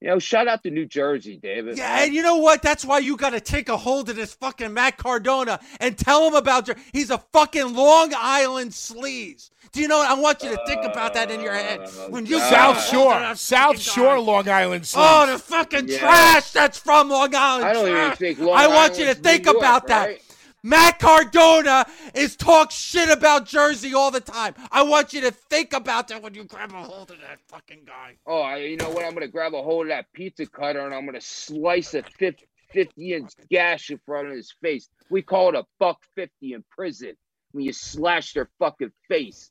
you 0.00 0.08
know, 0.08 0.18
shout 0.18 0.48
out 0.48 0.62
to 0.62 0.70
New 0.70 0.86
Jersey, 0.86 1.36
David. 1.36 1.76
Yeah, 1.76 2.04
and 2.04 2.14
you 2.14 2.22
know 2.22 2.36
what? 2.36 2.62
That's 2.62 2.86
why 2.86 3.00
you 3.00 3.16
got 3.16 3.30
to 3.30 3.40
take 3.40 3.68
a 3.68 3.76
hold 3.76 4.08
of 4.08 4.16
this 4.16 4.32
fucking 4.32 4.72
Matt 4.72 4.96
Cardona 4.96 5.60
and 5.78 5.96
tell 5.96 6.26
him 6.26 6.34
about 6.34 6.66
your. 6.68 6.76
He's 6.92 7.10
a 7.10 7.18
fucking 7.32 7.74
Long 7.74 8.12
Island 8.16 8.70
sleaze. 8.70 9.50
Do 9.72 9.80
you 9.80 9.88
know? 9.88 9.98
What 9.98 10.10
I 10.10 10.14
want 10.14 10.42
you 10.42 10.50
to 10.50 10.60
think 10.66 10.84
about 10.84 11.12
that 11.14 11.30
in 11.30 11.40
your 11.42 11.52
head 11.52 11.80
oh, 11.84 12.10
when 12.10 12.24
you 12.24 12.38
South 12.38 12.76
get 12.76 12.94
a 12.94 12.98
hold 12.98 13.12
of 13.12 13.28
Shore, 13.28 13.34
South 13.36 13.78
Shore, 13.78 14.16
guy. 14.16 14.20
Long 14.20 14.48
Island. 14.48 14.90
Oh, 14.96 15.30
the 15.30 15.38
fucking 15.38 15.88
Yeah. 15.88 15.98
trash 15.98 16.50
that's 16.52 16.78
from 16.78 17.10
Long 17.10 17.34
Island. 17.34 17.66
I 17.66 17.72
don't 17.74 17.88
even 17.88 18.16
think 18.16 18.38
Long 18.38 18.58
I 18.58 18.68
want 18.68 18.98
you 18.98 19.04
to 19.04 19.14
think 19.14 19.44
York, 19.44 19.58
about 19.58 19.86
that. 19.88 20.18
Right? 20.62 20.70
Matt 20.70 20.98
Cardona 20.98 21.86
is 22.14 22.36
talk 22.36 22.70
shit 22.70 23.08
about 23.10 23.46
Jersey 23.46 23.94
all 23.94 24.10
the 24.10 24.20
time. 24.20 24.54
I 24.70 24.82
want 24.82 25.12
you 25.12 25.20
to 25.22 25.30
think 25.30 25.72
about 25.72 26.08
that 26.08 26.22
when 26.22 26.34
you 26.34 26.44
grab 26.44 26.72
a 26.72 26.82
hold 26.82 27.10
of 27.10 27.18
that 27.20 27.40
fucking 27.48 27.82
guy. 27.86 28.16
Oh, 28.26 28.40
I, 28.40 28.56
you 28.58 28.76
know 28.76 28.90
what? 28.90 29.04
I'm 29.04 29.14
gonna 29.14 29.28
grab 29.28 29.54
a 29.54 29.62
hold 29.62 29.86
of 29.86 29.88
that 29.88 30.06
pizza 30.12 30.46
cutter 30.46 30.80
and 30.84 30.94
I'm 30.94 31.06
gonna 31.06 31.20
slice 31.20 31.94
a 31.94 32.02
50, 32.02 32.46
50 32.72 33.12
inch 33.14 33.32
gash 33.50 33.90
in 33.90 33.98
front 34.06 34.28
of 34.28 34.34
his 34.34 34.52
face. 34.62 34.88
We 35.10 35.22
call 35.22 35.48
it 35.50 35.54
a 35.56 35.64
buck 35.78 35.98
fifty 36.14 36.52
in 36.52 36.64
prison 36.70 37.14
when 37.52 37.64
you 37.64 37.72
slash 37.72 38.32
their 38.32 38.48
fucking 38.58 38.92
face. 39.08 39.50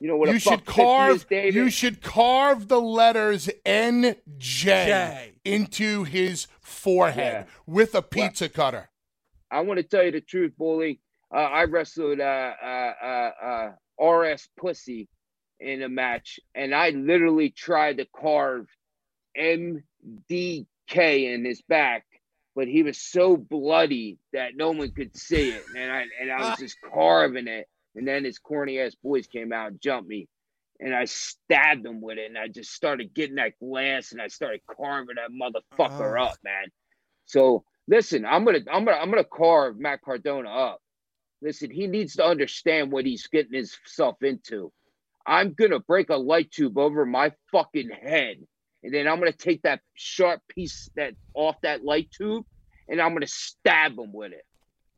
You 0.00 0.08
know 0.08 0.16
what? 0.18 0.28
you 0.28 0.36
a 0.36 0.38
should 0.38 0.64
buck 0.64 0.66
50 0.66 0.70
is, 0.70 0.74
carve. 0.86 1.28
David? 1.28 1.54
You 1.54 1.70
should 1.70 2.02
carve 2.02 2.68
the 2.68 2.80
letters 2.80 3.48
N 3.64 4.16
J 4.38 5.32
into 5.44 6.04
his 6.04 6.46
forehead 6.60 7.46
Yeah. 7.46 7.52
with 7.66 7.94
a 7.94 8.02
pizza 8.02 8.48
cutter. 8.48 8.90
I 9.50 9.60
want 9.60 9.78
to 9.78 9.84
tell 9.84 10.04
you 10.04 10.12
the 10.12 10.20
truth, 10.20 10.52
bully. 10.58 11.00
Uh, 11.32 11.38
I 11.38 11.64
wrestled 11.64 12.20
uh, 12.20 12.52
uh, 12.62 12.92
uh, 13.02 13.72
uh, 14.00 14.04
RS 14.04 14.48
Pussy 14.58 15.08
in 15.60 15.82
a 15.82 15.88
match, 15.88 16.38
and 16.54 16.74
I 16.74 16.90
literally 16.90 17.50
tried 17.50 17.98
to 17.98 18.06
carve 18.06 18.66
MDK 19.38 21.34
in 21.34 21.44
his 21.44 21.62
back, 21.62 22.04
but 22.54 22.68
he 22.68 22.82
was 22.82 22.98
so 22.98 23.36
bloody 23.36 24.18
that 24.32 24.56
no 24.56 24.70
one 24.70 24.90
could 24.92 25.16
see 25.16 25.50
it, 25.50 25.64
and 25.76 25.90
I 25.92 26.04
and 26.20 26.30
I 26.32 26.50
was 26.50 26.58
just 26.60 26.76
carving 26.92 27.48
it, 27.48 27.66
and 27.94 28.06
then 28.06 28.24
his 28.24 28.38
corny 28.38 28.78
ass 28.80 28.94
boys 29.02 29.26
came 29.26 29.52
out 29.52 29.68
and 29.72 29.80
jumped 29.80 30.08
me. 30.08 30.28
And 30.78 30.94
I 30.94 31.06
stabbed 31.06 31.86
him 31.86 32.02
with 32.02 32.18
it, 32.18 32.26
and 32.26 32.36
I 32.36 32.48
just 32.48 32.70
started 32.72 33.14
getting 33.14 33.36
that 33.36 33.58
glass, 33.58 34.12
and 34.12 34.20
I 34.20 34.28
started 34.28 34.60
carving 34.76 35.16
that 35.16 35.30
motherfucker 35.30 36.20
Oh. 36.20 36.24
up, 36.24 36.36
man. 36.44 36.66
So 37.24 37.64
listen, 37.88 38.24
I'm 38.24 38.44
gonna 38.44 38.60
I'm 38.70 38.84
gonna 38.84 38.96
I'm 38.98 39.10
gonna 39.10 39.24
carve 39.24 39.78
Matt 39.78 40.02
Cardona 40.02 40.50
up. 40.50 40.80
Listen, 41.42 41.70
he 41.70 41.86
needs 41.86 42.14
to 42.14 42.24
understand 42.24 42.90
what 42.90 43.04
he's 43.04 43.26
getting 43.26 43.54
himself 43.54 44.22
into. 44.22 44.72
I'm 45.26 45.54
gonna 45.54 45.80
break 45.80 46.10
a 46.10 46.16
light 46.16 46.50
tube 46.50 46.78
over 46.78 47.04
my 47.04 47.32
fucking 47.52 47.90
head, 47.90 48.36
and 48.82 48.94
then 48.94 49.06
I'm 49.08 49.18
gonna 49.18 49.32
take 49.32 49.62
that 49.62 49.80
sharp 49.94 50.40
piece 50.48 50.88
that 50.96 51.14
off 51.34 51.56
that 51.62 51.84
light 51.84 52.10
tube, 52.16 52.44
and 52.88 53.00
I'm 53.00 53.12
gonna 53.12 53.26
stab 53.26 53.98
him 53.98 54.12
with 54.12 54.32
it, 54.32 54.44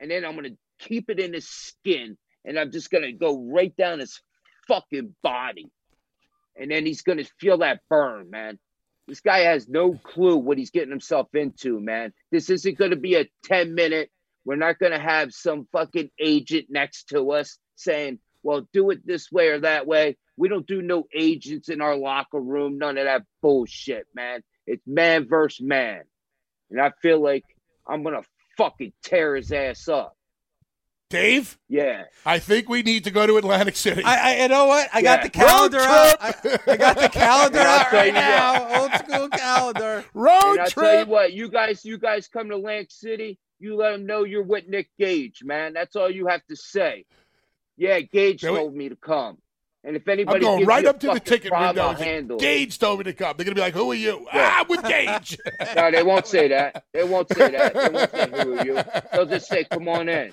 and 0.00 0.10
then 0.10 0.24
I'm 0.24 0.34
gonna 0.34 0.56
keep 0.78 1.10
it 1.10 1.18
in 1.18 1.32
his 1.32 1.48
skin, 1.48 2.16
and 2.44 2.58
I'm 2.58 2.70
just 2.70 2.90
gonna 2.90 3.12
go 3.12 3.38
right 3.50 3.74
down 3.76 4.00
his 4.00 4.20
fucking 4.68 5.14
body, 5.22 5.70
and 6.56 6.70
then 6.70 6.86
he's 6.86 7.02
gonna 7.02 7.24
feel 7.40 7.58
that 7.58 7.80
burn, 7.88 8.30
man. 8.30 8.58
This 9.08 9.20
guy 9.20 9.40
has 9.40 9.66
no 9.66 9.94
clue 9.94 10.36
what 10.36 10.58
he's 10.58 10.70
getting 10.70 10.90
himself 10.90 11.34
into, 11.34 11.80
man. 11.80 12.12
This 12.30 12.50
isn't 12.50 12.76
going 12.76 12.90
to 12.90 12.96
be 12.96 13.14
a 13.14 13.26
10 13.44 13.74
minute. 13.74 14.10
We're 14.44 14.56
not 14.56 14.78
going 14.78 14.92
to 14.92 14.98
have 14.98 15.32
some 15.32 15.66
fucking 15.72 16.10
agent 16.20 16.66
next 16.68 17.08
to 17.08 17.32
us 17.32 17.58
saying, 17.74 18.18
well, 18.42 18.68
do 18.74 18.90
it 18.90 19.06
this 19.06 19.32
way 19.32 19.48
or 19.48 19.60
that 19.60 19.86
way. 19.86 20.18
We 20.36 20.50
don't 20.50 20.66
do 20.66 20.82
no 20.82 21.04
agents 21.14 21.70
in 21.70 21.80
our 21.80 21.96
locker 21.96 22.38
room. 22.38 22.76
None 22.76 22.98
of 22.98 23.06
that 23.06 23.22
bullshit, 23.40 24.06
man. 24.14 24.42
It's 24.66 24.86
man 24.86 25.26
versus 25.26 25.66
man. 25.66 26.02
And 26.70 26.78
I 26.78 26.92
feel 27.00 27.22
like 27.22 27.44
I'm 27.86 28.02
going 28.02 28.14
to 28.14 28.28
fucking 28.58 28.92
tear 29.02 29.36
his 29.36 29.50
ass 29.52 29.88
up. 29.88 30.17
Dave, 31.10 31.58
Yeah. 31.68 32.04
I 32.26 32.38
think 32.38 32.68
we 32.68 32.82
need 32.82 33.04
to 33.04 33.10
go 33.10 33.26
to 33.26 33.38
Atlantic 33.38 33.76
City. 33.76 34.02
I, 34.04 34.34
I 34.40 34.42
you 34.42 34.48
know 34.48 34.66
what? 34.66 34.88
I 34.92 35.00
got 35.00 35.22
the 35.22 35.30
calendar 35.30 35.78
Road 35.78 35.86
out. 35.86 36.16
I, 36.20 36.34
I 36.66 36.76
got 36.76 36.98
the 36.98 37.08
calendar 37.12 37.58
And 37.60 37.68
out 37.68 37.92
right 37.92 38.06
you 38.08 38.12
now. 38.12 38.80
Old 38.82 38.92
school 38.92 39.28
calendar. 39.30 40.04
Road 40.14 40.40
And 40.42 40.60
I 40.60 40.66
tell 40.66 40.98
you 41.00 41.06
what, 41.06 41.32
you 41.32 41.48
guys, 41.48 41.84
you 41.84 41.96
guys 41.98 42.28
come 42.28 42.50
to 42.50 42.56
Atlantic 42.56 42.90
City, 42.90 43.38
you 43.58 43.76
let 43.76 43.92
them 43.92 44.04
know 44.06 44.24
you're 44.24 44.42
with 44.42 44.68
Nick 44.68 44.90
Gage, 44.98 45.42
man. 45.42 45.72
That's 45.72 45.96
all 45.96 46.10
you 46.10 46.26
have 46.26 46.44
to 46.48 46.56
say. 46.56 47.06
Yeah, 47.78 48.00
Gage 48.00 48.40
Can 48.42 48.52
we- 48.52 48.58
told 48.58 48.74
me 48.74 48.88
to 48.90 48.96
come. 48.96 49.38
And 49.84 49.94
if 49.96 50.06
anybody 50.08 50.38
I'm 50.38 50.42
going 50.42 50.58
gives 50.58 50.68
right 50.68 50.82
you 50.82 50.90
up 50.90 51.00
to 51.00 51.06
the 51.14 51.20
ticket 51.20 51.52
window. 51.52 51.92
Handle. 51.92 52.36
Gage 52.38 52.78
told 52.78 52.98
me 52.98 53.04
to 53.04 53.12
come. 53.14 53.36
They're 53.36 53.44
gonna 53.44 53.54
be 53.54 53.60
like, 53.60 53.74
"Who 53.74 53.92
are 53.92 53.94
you?" 53.94 54.26
Yeah. 54.34 54.58
Ah, 54.60 54.66
with 54.68 54.82
Gage. 54.82 55.38
No, 55.76 55.90
they 55.92 56.02
won't 56.02 56.26
say 56.26 56.48
that. 56.48 56.84
They 56.92 57.04
won't 57.04 57.28
say 57.32 57.52
that. 57.52 57.74
They 57.74 57.88
won't 57.88 58.10
say 58.10 58.28
who 58.42 58.58
are 58.58 58.66
you. 58.66 58.82
They'll 59.12 59.24
just 59.26 59.46
say, 59.46 59.64
"Come 59.64 59.88
on 59.88 60.08
in." 60.08 60.32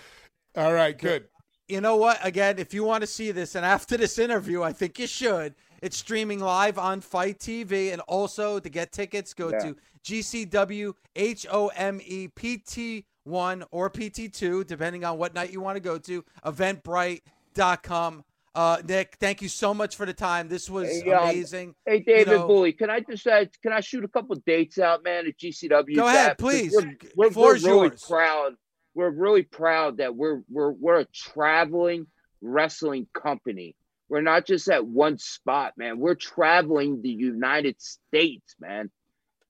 All 0.55 0.73
right, 0.73 0.97
good. 0.97 1.27
You 1.67 1.81
know 1.81 1.95
what? 1.95 2.19
Again, 2.23 2.59
if 2.59 2.73
you 2.73 2.83
want 2.83 3.01
to 3.01 3.07
see 3.07 3.31
this, 3.31 3.55
and 3.55 3.65
after 3.65 3.97
this 3.97 4.19
interview, 4.19 4.61
I 4.61 4.71
think 4.71 4.99
you 4.99 5.07
should. 5.07 5.55
It's 5.81 5.97
streaming 5.97 6.39
live 6.39 6.77
on 6.77 7.01
FITE 7.01 7.39
TV, 7.39 7.91
and 7.91 8.01
also 8.01 8.59
to 8.59 8.69
get 8.69 8.91
tickets, 8.91 9.33
go 9.33 9.49
Yeah. 9.51 9.59
to 9.59 9.75
GCW 10.03 10.93
H 11.15 11.45
O 11.51 11.67
M 11.69 11.99
E 12.03 12.27
P 12.27 12.57
T 12.59 13.05
one 13.23 13.63
or 13.71 13.89
PT 13.89 14.29
two, 14.31 14.63
depending 14.63 15.03
on 15.03 15.17
what 15.17 15.33
night 15.33 15.51
you 15.51 15.59
want 15.61 15.75
to 15.75 15.79
go 15.81 15.97
to. 15.97 16.23
Eventbrite.com. 16.45 18.23
Uh, 18.53 18.77
Nick, 18.87 19.17
thank 19.19 19.41
you 19.41 19.49
so 19.49 19.73
much 19.73 19.97
for 19.97 20.05
the 20.05 20.13
time. 20.13 20.47
This 20.47 20.69
was 20.69 20.87
Hey, 20.87 21.11
um, 21.11 21.23
amazing. 21.29 21.75
Hey, 21.85 21.99
David 21.99 22.27
know- 22.27 22.47
Bully, 22.47 22.71
can 22.71 22.89
I 22.89 23.01
just 23.01 23.27
uh, 23.27 23.45
can 23.61 23.73
I 23.73 23.81
shoot 23.81 24.05
a 24.05 24.07
couple 24.07 24.35
dates 24.45 24.77
out, 24.79 25.03
man? 25.03 25.27
At 25.27 25.37
GCW. 25.37 25.95
Go 25.95 26.07
ahead, 26.07 26.37
please. 26.37 26.73
We're, 26.73 26.95
we're, 27.15 27.29
we're 27.31 27.53
really 27.55 27.87
yours. 27.89 28.03
proud. 28.07 28.53
We're 28.95 29.09
really 29.09 29.43
proud 29.43 29.97
that 29.97 30.15
we're 30.15 30.41
we're 30.49 30.71
we're 30.71 31.01
a 31.01 31.05
traveling 31.05 32.07
wrestling 32.41 33.07
company. 33.13 33.75
We're 34.07 34.21
not 34.21 34.45
just 34.47 34.69
at 34.69 34.85
one 34.85 35.17
spot, 35.17 35.73
man. 35.77 35.99
We're 35.99 36.15
traveling 36.15 37.01
the 37.01 37.09
United 37.09 37.81
States, 37.81 38.55
man. 38.59 38.89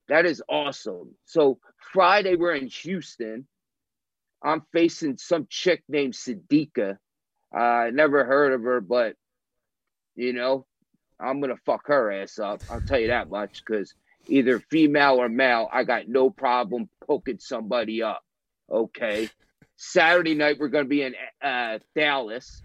That 0.08 0.26
is 0.26 0.42
awesome. 0.48 1.14
So 1.24 1.58
Friday 1.92 2.34
we're 2.36 2.54
in 2.54 2.66
Houston. 2.66 3.46
I'm 4.42 4.62
facing 4.72 5.16
some 5.18 5.46
chick 5.48 5.82
named 5.88 6.14
Siddiqa. 6.14 6.98
Uh, 7.54 7.58
I 7.58 7.90
never 7.90 8.24
heard 8.24 8.52
of 8.52 8.62
her, 8.62 8.80
but 8.80 9.16
you 10.16 10.32
know, 10.32 10.66
I'm 11.20 11.40
gonna 11.40 11.56
fuck 11.64 11.86
her 11.86 12.10
ass 12.10 12.38
up. 12.38 12.60
I'll 12.70 12.80
tell 12.80 12.98
you 12.98 13.08
that 13.08 13.30
much, 13.30 13.62
because 13.64 13.94
either 14.26 14.58
female 14.58 15.16
or 15.16 15.28
male, 15.28 15.68
I 15.72 15.84
got 15.84 16.08
no 16.08 16.30
problem 16.30 16.88
poking 17.06 17.38
somebody 17.38 18.02
up. 18.02 18.22
Okay. 18.70 19.28
Saturday 19.76 20.34
night 20.34 20.58
we're 20.58 20.68
gonna 20.68 20.84
be 20.84 21.02
in 21.02 21.14
uh, 21.42 21.78
Dallas. 21.94 22.62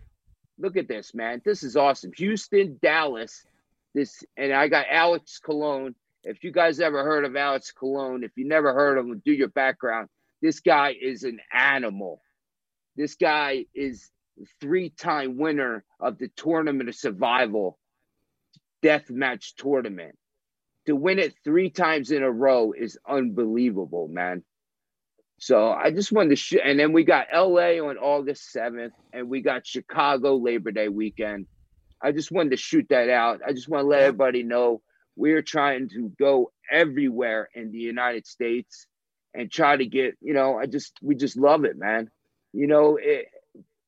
Look 0.57 0.77
at 0.77 0.87
this, 0.87 1.13
man. 1.13 1.41
This 1.43 1.63
is 1.63 1.75
awesome. 1.75 2.11
Houston, 2.17 2.79
Dallas. 2.81 3.45
This 3.93 4.23
and 4.37 4.53
I 4.53 4.67
got 4.67 4.85
Alex 4.89 5.39
Colon. 5.39 5.95
If 6.23 6.43
you 6.43 6.51
guys 6.51 6.79
ever 6.79 7.03
heard 7.03 7.25
of 7.25 7.35
Alex 7.35 7.71
Colon, 7.71 8.23
if 8.23 8.31
you 8.35 8.47
never 8.47 8.73
heard 8.73 8.97
of 8.97 9.05
him, 9.05 9.21
do 9.25 9.31
your 9.31 9.47
background. 9.49 10.07
This 10.41 10.59
guy 10.59 10.95
is 10.99 11.23
an 11.23 11.39
animal. 11.51 12.21
This 12.95 13.15
guy 13.15 13.65
is 13.73 14.11
three-time 14.59 15.37
winner 15.37 15.83
of 15.99 16.17
the 16.17 16.29
Tournament 16.29 16.89
of 16.89 16.95
Survival 16.95 17.77
death 18.81 19.09
match 19.09 19.55
tournament. 19.55 20.17
To 20.87 20.95
win 20.95 21.19
it 21.19 21.35
three 21.43 21.69
times 21.69 22.11
in 22.11 22.23
a 22.23 22.31
row 22.31 22.73
is 22.73 22.97
unbelievable, 23.07 24.07
man. 24.07 24.43
So 25.41 25.71
I 25.71 25.89
just 25.89 26.11
wanted 26.11 26.29
to 26.29 26.35
shoot, 26.35 26.61
and 26.63 26.79
then 26.79 26.93
we 26.93 27.03
got 27.03 27.25
LA 27.33 27.81
on 27.81 27.97
August 27.97 28.53
7th, 28.55 28.91
and 29.11 29.27
we 29.27 29.41
got 29.41 29.65
Chicago 29.65 30.35
Labor 30.35 30.69
Day 30.69 30.87
weekend. 30.87 31.47
I 31.99 32.11
just 32.11 32.31
wanted 32.31 32.51
to 32.51 32.57
shoot 32.57 32.85
that 32.91 33.09
out. 33.09 33.41
I 33.43 33.51
just 33.51 33.67
want 33.67 33.85
to 33.85 33.87
let 33.87 34.03
everybody 34.03 34.43
know 34.43 34.83
we're 35.15 35.41
trying 35.41 35.89
to 35.89 36.11
go 36.19 36.51
everywhere 36.69 37.49
in 37.55 37.71
the 37.71 37.79
United 37.79 38.27
States 38.27 38.85
and 39.33 39.51
try 39.51 39.75
to 39.75 39.85
get, 39.87 40.15
you 40.21 40.33
know, 40.35 40.59
I 40.59 40.67
just, 40.67 40.93
we 41.01 41.15
just 41.15 41.35
love 41.35 41.65
it, 41.65 41.75
man. 41.75 42.11
You 42.53 42.67
know, 42.67 42.99
it, 43.01 43.25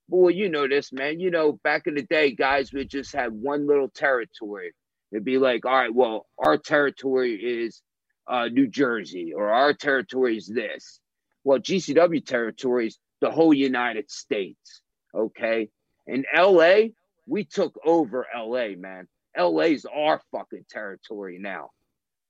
well, 0.10 0.32
you 0.32 0.50
know 0.50 0.68
this, 0.68 0.92
man. 0.92 1.20
You 1.20 1.30
know, 1.30 1.60
back 1.64 1.86
in 1.86 1.94
the 1.94 2.02
day, 2.02 2.32
guys 2.32 2.74
would 2.74 2.90
just 2.90 3.14
have 3.14 3.32
one 3.32 3.68
little 3.68 3.90
territory. 3.90 4.72
It'd 5.12 5.24
be 5.24 5.38
like, 5.38 5.68
all 5.68 5.78
right, 5.78 5.94
well, 5.94 6.26
our 6.40 6.58
territory 6.58 7.36
is 7.36 7.84
uh, 8.28 8.48
New 8.48 8.66
Jersey, 8.66 9.34
or 9.36 9.52
our 9.52 9.76
territory 9.76 10.36
is 10.38 10.48
this. 10.48 11.00
Well, 11.44 11.60
GCW 11.60 12.26
territory 12.26 12.88
is 12.88 13.00
the 13.22 13.32
whole 13.32 13.54
United 13.54 14.10
States. 14.10 14.82
Okay. 15.16 15.70
In 16.08 16.26
LA, 16.36 16.88
we 17.28 17.44
took 17.44 17.78
over 17.86 18.26
LA, 18.36 18.70
man. 18.78 19.08
LA's 19.38 19.86
our 19.86 20.22
fucking 20.32 20.66
territory 20.70 21.38
now. 21.40 21.70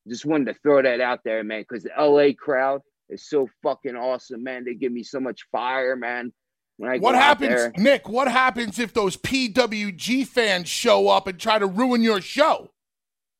Just 0.07 0.25
wanted 0.25 0.53
to 0.53 0.59
throw 0.61 0.81
that 0.81 1.01
out 1.01 1.21
there, 1.23 1.43
man, 1.43 1.61
because 1.67 1.83
the 1.83 1.91
LA 1.97 2.33
crowd 2.37 2.81
is 3.09 3.27
so 3.27 3.47
fucking 3.61 3.95
awesome, 3.95 4.43
man. 4.43 4.65
They 4.65 4.75
give 4.75 4.91
me 4.91 5.03
so 5.03 5.19
much 5.19 5.47
fire, 5.51 5.95
man. 5.95 6.33
When 6.77 6.91
I 6.91 6.97
What 6.97 7.15
happens, 7.15 7.49
there. 7.49 7.71
Nick? 7.77 8.09
What 8.09 8.27
happens 8.27 8.79
if 8.79 8.93
those 8.93 9.15
PWG 9.17 10.27
fans 10.27 10.67
show 10.67 11.07
up 11.07 11.27
and 11.27 11.39
try 11.39 11.59
to 11.59 11.67
ruin 11.67 12.01
your 12.01 12.19
show? 12.21 12.71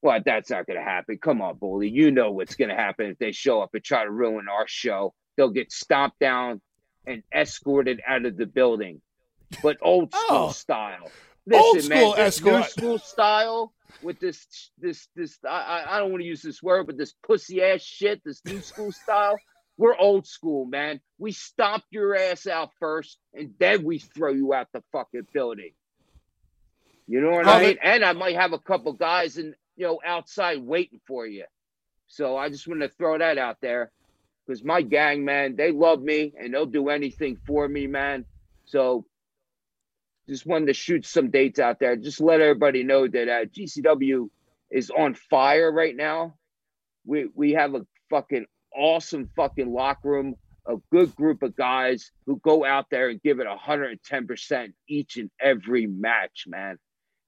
Well, 0.02 0.20
that's 0.26 0.50
not 0.50 0.68
going 0.68 0.78
to 0.78 0.84
happen. 0.84 1.18
Come 1.22 1.42
on, 1.42 1.58
Bully. 1.58 1.90
You 1.90 2.12
know 2.12 2.32
what's 2.32 2.56
going 2.56 2.70
to 2.70 2.76
happen 2.76 3.08
if 3.08 3.18
they 3.20 3.32
show 3.32 3.62
up 3.62 3.72
and 3.74 3.84
try 3.84 4.04
to 4.04 4.12
ruin 4.12 4.48
our 4.50 4.68
show. 4.68 5.14
They'll 5.36 5.50
get 5.50 5.72
stomped 5.72 6.20
down 6.20 6.62
and 7.06 7.24
escorted 7.34 8.02
out 8.08 8.26
of 8.26 8.38
the 8.38 8.46
building, 8.46 9.02
but 9.62 9.78
old 9.82 10.10
oh. 10.14 10.26
school 10.26 10.38
Oh. 10.38 10.52
style. 10.52 11.12
Old 11.52 11.76
Listen, 11.76 11.92
school 11.92 12.16
man, 12.16 12.26
this 12.26 12.42
new 12.44 12.64
school 12.64 12.98
style 13.00 13.74
with 14.02 14.20
this, 14.20 14.48
this, 14.80 15.10
this. 15.16 15.38
I, 15.48 15.84
I- 15.88 16.00
don't 16.00 16.12
want 16.12 16.22
to 16.22 16.28
use 16.28 16.42
this 16.42 16.64
word, 16.64 16.88
but 16.88 16.98
this 16.98 17.14
pussy 17.26 17.62
ass 17.62 17.82
shit. 17.82 18.22
This 18.24 18.42
new 18.46 18.62
school 18.62 18.92
style. 18.92 19.38
We're 19.76 19.98
old 19.98 20.28
school, 20.28 20.66
man. 20.66 21.02
We 21.18 21.32
stomp 21.32 21.84
your 21.90 22.16
ass 22.16 22.46
out 22.48 22.70
first, 22.80 23.18
and 23.34 23.54
then 23.60 23.84
we 23.84 23.98
throw 24.00 24.32
you 24.32 24.54
out 24.54 24.68
the 24.72 24.84
fucking 24.92 25.28
building. 25.34 25.72
You 27.08 27.22
know 27.22 27.32
what 27.32 27.48
I 27.48 27.62
mean? 27.62 27.78
And 27.84 28.06
I 28.06 28.14
might 28.14 28.36
have 28.36 28.54
a 28.54 28.60
couple 28.60 28.94
guys 28.94 29.38
in, 29.38 29.56
you 29.76 29.88
know, 29.88 30.00
outside 30.06 30.60
waiting 30.64 31.02
for 31.08 31.26
you. 31.26 31.46
So 32.08 32.38
I 32.38 32.50
just 32.50 32.68
want 32.68 32.82
to 32.82 32.90
throw 32.90 33.18
that 33.18 33.38
out 33.38 33.58
there 33.62 33.92
because 34.46 34.64
my 34.64 34.82
gang, 34.82 35.26
man, 35.26 35.56
they 35.56 35.72
love 35.72 36.02
me 36.02 36.34
and 36.40 36.54
they'll 36.54 36.66
do 36.66 36.90
anything 36.90 37.38
for 37.46 37.68
me, 37.68 37.88
man. 37.88 38.26
So 38.66 39.06
just 40.28 40.46
wanted 40.46 40.68
to 40.68 40.74
shoot 40.74 41.06
some 41.06 41.32
dates 41.32 41.60
out 41.60 41.80
there. 41.80 41.96
Just 41.96 42.22
let 42.22 42.42
everybody 42.42 42.84
know 42.84 43.08
that 43.08 43.30
uh, 43.30 43.46
GCW 43.46 44.30
is 44.72 44.90
on 44.90 45.16
fire 45.16 45.72
right 45.72 45.96
now. 45.96 46.36
We 47.06 47.28
we 47.34 47.52
have 47.54 47.76
a 47.76 47.86
fucking 48.10 48.46
awesome 48.76 49.30
fucking 49.36 49.72
locker 49.72 50.10
room, 50.10 50.36
a 50.68 50.76
good 50.92 51.14
group 51.16 51.44
of 51.44 51.56
guys 51.56 52.12
who 52.26 52.40
go 52.44 52.66
out 52.66 52.86
there 52.90 53.10
and 53.10 53.22
give 53.22 53.40
it 53.40 53.48
110% 53.48 54.74
each 54.88 55.18
and 55.18 55.30
every 55.40 55.88
match, 55.88 56.46
man. 56.48 56.78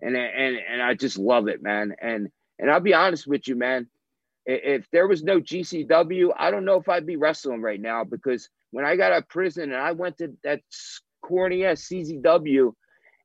And 0.02 0.16
and 0.16 0.58
and 0.58 0.82
I 0.82 0.94
just 0.94 1.18
love 1.18 1.48
it, 1.48 1.62
man. 1.62 1.96
And 2.02 2.30
and 2.60 2.72
I'll 2.72 2.80
be 2.80 2.94
honest 2.94 3.28
with 3.28 3.48
you, 3.48 3.56
man. 3.56 3.88
If 4.46 4.90
there 4.92 5.08
was 5.08 5.24
no 5.24 5.40
GCW, 5.40 6.32
I 6.38 6.52
don't 6.52 6.66
know 6.66 6.80
if 6.80 6.88
I'd 6.88 7.06
be 7.06 7.16
wrestling 7.16 7.62
right 7.62 7.82
now 7.82 8.04
because 8.04 8.50
when 8.72 8.86
I 8.86 8.96
got 8.96 9.12
out 9.12 9.24
of 9.24 9.30
prison 9.30 9.72
and 9.72 9.82
I 9.82 9.94
went 9.94 10.18
to 10.20 10.34
that 10.44 10.62
corny 11.22 11.66
ass 11.66 11.88
CZW 11.92 12.74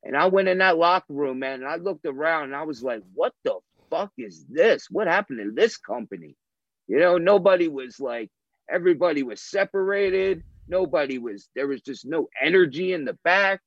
and 0.02 0.16
I 0.16 0.26
went 0.26 0.48
in 0.48 0.58
that 0.58 0.78
locker 0.78 1.12
room, 1.12 1.40
man, 1.40 1.60
and 1.60 1.68
I 1.68 1.76
looked 1.76 2.06
around 2.06 2.44
and 2.44 2.56
I 2.56 2.62
was 2.62 2.82
like, 2.82 3.02
what 3.14 3.34
the 3.44 3.58
fuck 3.90 4.12
is 4.16 4.46
this? 4.48 4.86
What 4.90 5.08
happened 5.08 5.40
to 5.40 5.52
this 5.52 5.76
company? 5.76 6.36
You 6.88 6.98
know, 6.98 7.18
nobody 7.18 7.68
was 7.68 8.00
like, 8.00 8.30
everybody 8.70 9.22
was 9.22 9.42
separated. 9.42 10.42
Nobody 10.68 11.18
was, 11.18 11.48
there 11.54 11.66
was 11.66 11.82
just 11.82 12.06
no 12.06 12.28
energy 12.40 12.92
in 12.92 13.04
the 13.04 13.18
back. 13.24 13.60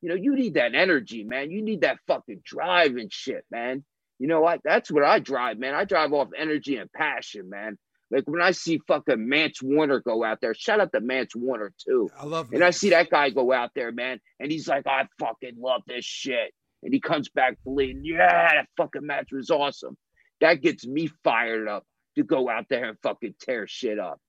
You 0.00 0.08
know, 0.08 0.14
you 0.14 0.34
need 0.34 0.54
that 0.54 0.74
energy, 0.74 1.24
man. 1.24 1.50
You 1.50 1.62
need 1.62 1.82
that 1.82 1.98
fucking 2.06 2.42
drive 2.44 2.96
and 2.96 3.12
shit, 3.12 3.44
man. 3.50 3.84
You 4.18 4.28
know 4.28 4.40
what? 4.40 4.60
That's 4.64 4.90
what 4.90 5.04
I 5.04 5.18
drive, 5.18 5.58
man. 5.58 5.74
I 5.74 5.84
drive 5.84 6.12
off 6.12 6.28
energy 6.36 6.76
and 6.76 6.90
passion, 6.92 7.48
man. 7.50 7.78
Like 8.10 8.24
when 8.26 8.40
I 8.42 8.52
see 8.52 8.78
fucking 8.86 9.28
Mance 9.28 9.60
Warner 9.62 10.00
go 10.00 10.22
out 10.22 10.40
there, 10.40 10.54
shout 10.54 10.80
out 10.80 10.92
to 10.92 11.00
Mance 11.00 11.34
Warner 11.34 11.72
too. 11.84 12.08
I 12.18 12.24
love 12.26 12.52
And 12.52 12.62
I 12.62 12.70
see 12.70 12.90
that 12.90 13.10
guy 13.10 13.30
go 13.30 13.52
out 13.52 13.70
there, 13.74 13.90
man, 13.92 14.20
and 14.38 14.52
he's 14.52 14.68
like, 14.68 14.86
I 14.86 15.06
fucking 15.18 15.56
love 15.58 15.82
this 15.86 16.04
shit. 16.04 16.52
And 16.82 16.92
he 16.92 17.00
comes 17.00 17.28
back 17.30 17.56
bleeding. 17.64 18.02
Yeah, 18.04 18.28
that 18.54 18.68
fucking 18.76 19.04
match 19.06 19.28
was 19.32 19.50
awesome. 19.50 19.96
That 20.40 20.60
gets 20.60 20.86
me 20.86 21.08
fired 21.24 21.66
up 21.66 21.84
to 22.16 22.22
go 22.22 22.48
out 22.48 22.66
there 22.68 22.84
and 22.90 22.98
fucking 23.02 23.34
tear 23.40 23.66
shit 23.66 23.98
up. 23.98 24.20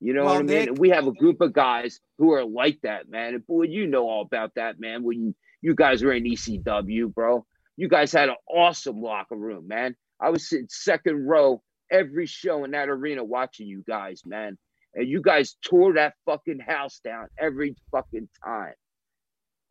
You 0.00 0.12
know 0.14 0.24
Well, 0.24 0.34
what 0.34 0.40
I 0.40 0.42
mean? 0.42 0.56
Nick- 0.58 0.68
And 0.70 0.78
we 0.78 0.90
have 0.90 1.06
a 1.06 1.12
group 1.12 1.40
of 1.40 1.52
guys 1.52 2.00
who 2.18 2.32
are 2.32 2.44
like 2.44 2.80
that, 2.82 3.08
man. 3.08 3.34
And 3.34 3.46
boy, 3.46 3.62
you 3.64 3.86
know 3.86 4.08
all 4.08 4.22
about 4.22 4.54
that, 4.56 4.80
man. 4.80 5.02
When 5.04 5.22
you, 5.22 5.34
you 5.62 5.74
guys 5.74 6.02
were 6.02 6.12
in 6.12 6.24
ECW, 6.24 7.14
bro. 7.14 7.46
You 7.80 7.88
guys 7.88 8.12
had 8.12 8.28
an 8.28 8.34
awesome 8.46 9.00
locker 9.00 9.36
room, 9.36 9.66
man. 9.66 9.96
I 10.20 10.28
was 10.28 10.46
sitting 10.46 10.66
second 10.68 11.26
row 11.26 11.62
every 11.90 12.26
show 12.26 12.64
in 12.64 12.72
that 12.72 12.90
arena 12.90 13.24
watching 13.24 13.68
you 13.68 13.82
guys, 13.88 14.20
man. 14.26 14.58
And 14.94 15.08
you 15.08 15.22
guys 15.22 15.56
tore 15.64 15.94
that 15.94 16.12
fucking 16.26 16.58
house 16.58 17.00
down 17.02 17.28
every 17.38 17.74
fucking 17.90 18.28
time. 18.44 18.74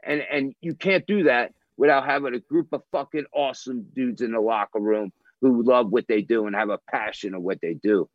And 0.03 0.21
and 0.21 0.55
you 0.59 0.73
can't 0.73 1.05
do 1.05 1.25
that 1.25 1.53
without 1.77 2.07
having 2.07 2.33
a 2.33 2.39
group 2.39 2.69
of 2.71 2.81
fucking 2.91 3.25
awesome 3.31 3.85
dudes 3.95 4.23
in 4.23 4.31
the 4.31 4.39
locker 4.39 4.79
room 4.79 5.11
who 5.41 5.61
love 5.61 5.91
what 5.91 6.07
they 6.07 6.23
do 6.23 6.47
and 6.47 6.55
have 6.55 6.71
a 6.71 6.79
passion 6.89 7.35
of 7.35 7.43
what 7.43 7.61
they 7.61 7.75
do. 7.75 8.09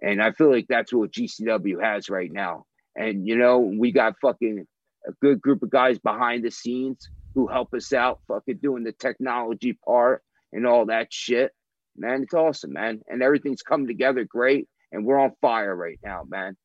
And 0.00 0.22
I 0.22 0.30
feel 0.30 0.52
like 0.52 0.66
that's 0.68 0.92
what 0.92 1.10
GCW 1.10 1.82
has 1.82 2.08
right 2.08 2.30
now. 2.30 2.66
And 2.94 3.26
you 3.26 3.36
know, 3.36 3.58
we 3.58 3.90
got 3.90 4.20
fucking 4.22 4.68
a 5.04 5.12
good 5.20 5.40
group 5.40 5.64
of 5.64 5.70
guys 5.70 5.98
behind 5.98 6.44
the 6.44 6.52
scenes 6.52 7.08
who 7.34 7.46
help 7.46 7.72
us 7.74 7.92
out, 7.92 8.20
fucking 8.28 8.58
doing 8.62 8.84
the 8.84 8.92
technology 8.92 9.78
part 9.86 10.22
and 10.52 10.66
all 10.66 10.86
that 10.86 11.12
shit. 11.12 11.52
Man, 11.96 12.22
it's 12.22 12.34
awesome, 12.34 12.72
man. 12.72 13.00
And 13.08 13.22
everything's 13.22 13.62
coming 13.62 13.86
together 13.86 14.24
great. 14.24 14.68
And 14.92 15.04
we're 15.06 15.18
on 15.18 15.32
fire 15.40 15.74
right 15.74 15.98
now, 16.04 16.24
man. 16.28 16.56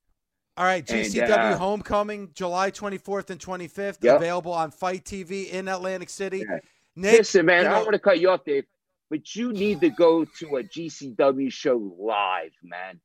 All 0.57 0.65
right, 0.65 0.89
And, 0.89 1.05
GCW 1.05 1.29
uh, 1.53 1.57
Homecoming, 1.57 2.31
July 2.33 2.71
24th 2.71 3.29
and 3.29 3.39
25th, 3.39 4.03
Yep. 4.03 4.15
available 4.17 4.51
on 4.53 4.71
FITE 4.71 5.05
TV 5.05 5.49
in 5.51 5.67
Atlantic 5.67 6.09
City. 6.09 6.39
Yeah. 6.39 6.57
Nick, 6.95 7.19
Listen, 7.19 7.45
man, 7.45 7.61
you 7.61 7.67
I 7.67 7.69
know- 7.69 7.75
don't 7.77 7.85
want 7.85 7.93
to 7.93 7.99
cut 7.99 8.19
you 8.19 8.29
off, 8.31 8.43
Dave, 8.43 8.65
but 9.09 9.35
you 9.35 9.53
need 9.53 9.79
to 9.81 9.89
go 9.91 10.25
to 10.25 10.55
a 10.57 10.63
GCW 10.63 11.51
show 11.51 11.77
live, 11.99 12.51
man. 12.63 12.99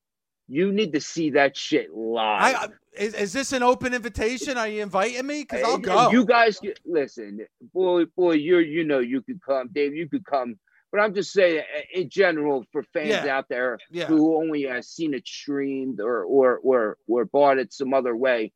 You 0.49 0.73
need 0.73 0.93
to 0.93 1.01
see 1.01 1.31
that 1.31 1.57
shit 1.57 1.95
live. 1.95 2.57
I, 2.57 2.69
is, 2.97 3.15
is 3.15 3.33
this 3.33 3.53
an 3.53 3.63
open 3.63 3.95
invitation? 3.95 4.59
Are 4.59 4.69
you 4.69 4.83
inviting 4.83 5.27
me? 5.27 5.43
Because 5.43 5.63
I'll 5.63 5.79
go. 5.79 6.11
You 6.11 6.27
guys, 6.27 6.61
listen, 6.85 7.47
boy, 7.73 8.05
boy, 8.17 8.33
you're, 8.33 8.61
you 8.61 8.85
know, 8.85 8.99
you 8.99 9.23
could 9.23 9.41
come, 9.43 9.71
Dave. 9.73 9.95
You 9.95 10.09
could 10.09 10.27
come, 10.27 10.57
but 10.91 11.01
I'm 11.01 11.15
just 11.15 11.33
saying, 11.33 11.63
in 11.95 12.11
general, 12.11 12.65
for 12.71 12.83
fans 12.83 13.09
Yeah. 13.09 13.37
out 13.39 13.49
there 13.49 13.79
yeah. 13.91 14.05
who 14.05 14.37
only 14.37 14.65
have 14.65 14.85
seen 14.85 15.15
it 15.15 15.27
streamed 15.27 16.01
or 16.01 16.23
or 16.25 16.59
or 16.63 16.99
or 17.09 17.25
bought 17.25 17.59
it 17.59 17.73
some 17.73 17.95
other 17.95 18.15
way, 18.15 18.53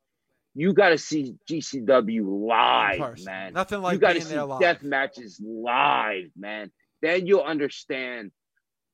you 0.55 0.75
got 0.75 0.91
to 0.91 0.99
see 0.99 1.37
GCW 1.51 2.47
live, 2.47 3.25
man. 3.25 3.55
Nothing 3.55 3.81
like 3.81 3.95
you 3.95 3.99
got 3.99 4.15
to 4.15 4.21
see 4.21 4.39
death 4.61 4.83
matches 4.83 5.41
live, 5.43 6.31
man. 6.37 6.71
Then 7.01 7.27
you'll 7.27 7.41
understand. 7.41 8.33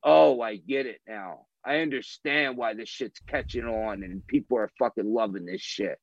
Oh, 0.05 0.40
I 0.40 0.57
get 0.57 0.87
it 0.87 1.00
now. 1.07 1.46
I 1.64 1.79
understand 1.79 2.57
why 2.57 2.75
this 2.75 2.88
shit's 2.88 3.20
catching 3.29 3.64
on 3.64 4.03
and 4.03 4.27
people 4.27 4.59
are 4.59 4.70
fucking 4.79 5.12
loving 5.12 5.44
this 5.44 5.61
shit. 5.62 5.98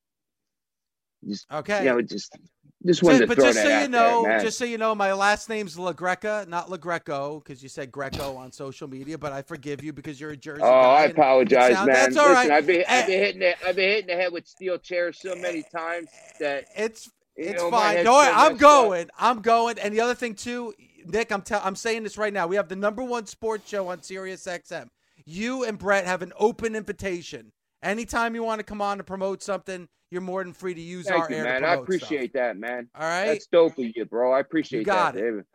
Just 1.27 1.51
Okay. 1.51 1.79
you 1.83 1.89
know, 1.89 2.01
just 2.01 2.37
just 2.85 3.03
wanted 3.03 3.17
Ju- 3.17 3.23
to 3.23 3.27
but 3.27 3.35
throw 3.35 3.45
just 3.47 3.57
that 3.57 3.65
so 3.67 3.73
out 3.73 3.81
you 3.81 3.87
know, 3.89 4.23
there, 4.23 4.39
just 4.39 4.57
so 4.57 4.63
you 4.63 4.77
know, 4.77 4.95
my 4.95 5.11
last 5.11 5.49
name's 5.49 5.77
La 5.77 5.91
Greca, 5.91 6.47
not 6.47 6.69
La 6.71 6.77
Greco, 6.77 7.39
because 7.41 7.61
you 7.61 7.67
said 7.67 7.91
Greco 7.91 8.37
on 8.37 8.53
social 8.53 8.87
media. 8.87 9.17
But 9.17 9.33
I 9.33 9.41
forgive 9.41 9.83
you 9.83 9.91
because 9.91 10.21
you're 10.21 10.31
a 10.31 10.37
Jersey. 10.37 10.61
Oh, 10.63 10.69
I 10.69 11.03
apologize, 11.05 11.73
sound- 11.73 11.87
man. 11.87 11.95
That's 11.95 12.15
all 12.15 12.29
Listen, 12.29 12.49
right. 12.49 12.51
I've 12.57 12.65
been 12.65 12.83
I've 12.87 13.03
Eh, 13.03 13.07
been 13.07 13.19
hitting 13.19 13.39
the, 13.41 13.67
I've 13.67 13.75
been 13.75 13.89
hitting 13.89 14.07
the 14.07 14.13
head 14.21 14.31
with 14.31 14.47
steel 14.47 14.77
chairs 14.77 15.19
so 15.19 15.35
many 15.35 15.63
times 15.63 16.07
that 16.39 16.67
It's 16.77 17.09
it's 17.35 17.61
know, 17.61 17.69
fine. 17.69 17.97
head's 17.97 18.07
so 18.07 18.15
I'm 18.17 18.33
messed 18.33 18.51
up. 18.53 18.57
going. 18.59 19.09
I'm 19.19 19.41
going. 19.41 19.79
And 19.79 19.93
the 19.93 19.99
other 19.99 20.15
thing 20.15 20.35
too, 20.35 20.73
Nick, 21.05 21.33
I'm 21.33 21.41
tell 21.41 21.61
I'm 21.65 21.75
saying 21.75 22.03
this 22.03 22.17
right 22.17 22.31
now. 22.31 22.47
We 22.47 22.55
have 22.55 22.69
the 22.69 22.77
number 22.77 23.03
one 23.03 23.25
sports 23.25 23.69
show 23.69 23.89
on 23.89 24.01
Sirius 24.01 24.45
XM. 24.45 24.87
You 25.29 25.63
and 25.63 25.77
Brett 25.77 26.05
have 26.05 26.23
an 26.23 26.33
open 26.39 26.75
invitation. 26.75 27.51
Anytime 27.83 28.33
you 28.33 28.41
want 28.41 28.59
to 28.59 28.63
come 28.63 28.81
on 28.81 28.97
to 28.97 29.03
promote 29.03 29.43
something, 29.43 29.87
you're 30.09 30.21
more 30.21 30.43
than 30.43 30.53
free 30.53 30.73
to 30.73 30.81
use 30.81 31.07
Thank 31.07 31.25
our 31.25 31.29
you, 31.29 31.37
air 31.37 31.43
man. 31.43 31.63
I 31.63 31.75
appreciate 31.75 32.33
that, 32.33 32.57
man. 32.57 32.89
All 32.95 33.03
right, 33.07 33.27
That's 33.27 33.45
dope 33.45 33.77
of 33.77 33.85
you, 33.95 34.05
bro. 34.05 34.33
I 34.33 34.39
appreciate 34.39 34.79
you 34.79 34.85
got 34.85 35.13
that, 35.13 35.19
it, 35.19 35.23
David. 35.23 35.45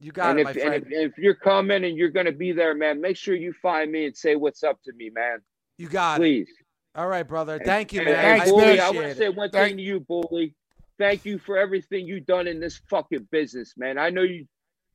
you 0.00 0.12
got 0.12 0.30
and 0.30 0.40
it, 0.40 0.48
if, 0.48 0.56
my 0.56 0.62
and 0.62 0.74
if, 0.74 0.84
if 0.90 1.18
you're 1.18 1.34
coming 1.34 1.84
and 1.84 1.94
you're 1.98 2.08
gonna 2.08 2.32
be 2.32 2.52
there, 2.52 2.74
man, 2.74 3.02
make 3.02 3.18
sure 3.18 3.34
you 3.34 3.52
find 3.60 3.92
me 3.92 4.06
and 4.06 4.16
say 4.16 4.34
what's 4.34 4.62
up 4.62 4.80
to 4.84 4.92
me, 4.94 5.10
man. 5.10 5.40
you 5.76 5.88
got 5.88 6.16
it. 6.16 6.20
Please. 6.22 6.48
All 6.94 7.06
right, 7.06 7.28
brother. 7.28 7.56
And- 7.56 7.66
Thank 7.66 7.92
you, 7.92 8.00
man. 8.04 8.14
and 8.14 8.16
I 8.16 8.38
Thanks, 8.38 8.50
Bully. 8.50 8.80
I 8.80 8.90
want 8.90 9.06
to 9.08 9.14
say 9.14 9.24
it. 9.26 9.36
one 9.36 9.50
Thank- 9.50 9.68
thing 9.68 9.76
to 9.76 9.82
you, 9.82 10.00
Bully. 10.00 10.54
Thank 10.98 11.26
you 11.26 11.38
for 11.38 11.58
everything 11.58 12.06
you've 12.06 12.24
done 12.24 12.46
in 12.46 12.60
this 12.60 12.80
fucking 12.88 13.28
business, 13.30 13.74
man. 13.76 13.98
I 13.98 14.08
know 14.08 14.22
you, 14.22 14.46